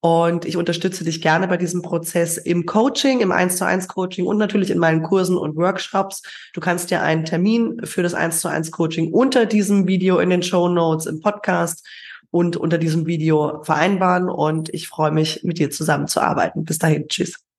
und 0.00 0.46
ich 0.46 0.56
unterstütze 0.56 1.04
dich 1.04 1.20
gerne 1.20 1.46
bei 1.46 1.58
diesem 1.58 1.82
Prozess 1.82 2.38
im 2.38 2.64
Coaching, 2.64 3.20
im 3.20 3.32
1 3.32 3.56
zu 3.56 3.66
1 3.66 3.86
Coaching 3.88 4.26
und 4.26 4.38
natürlich 4.38 4.70
in 4.70 4.78
meinen 4.78 5.02
Kursen 5.02 5.36
und 5.36 5.56
Workshops. 5.56 6.22
Du 6.54 6.60
kannst 6.60 6.90
dir 6.90 7.02
einen 7.02 7.26
Termin 7.26 7.80
für 7.84 8.02
das 8.02 8.14
1 8.14 8.40
zu 8.40 8.48
1 8.48 8.70
Coaching 8.70 9.12
unter 9.12 9.44
diesem 9.44 9.86
Video 9.86 10.18
in 10.18 10.30
den 10.30 10.42
Show 10.42 10.68
Notes 10.68 11.04
im 11.04 11.20
Podcast 11.20 11.86
und 12.30 12.56
unter 12.56 12.78
diesem 12.78 13.06
Video 13.06 13.62
vereinbaren. 13.62 14.30
Und 14.30 14.72
ich 14.72 14.88
freue 14.88 15.10
mich, 15.10 15.42
mit 15.44 15.58
dir 15.58 15.70
zusammenzuarbeiten. 15.70 16.64
Bis 16.64 16.78
dahin. 16.78 17.06
Tschüss. 17.08 17.49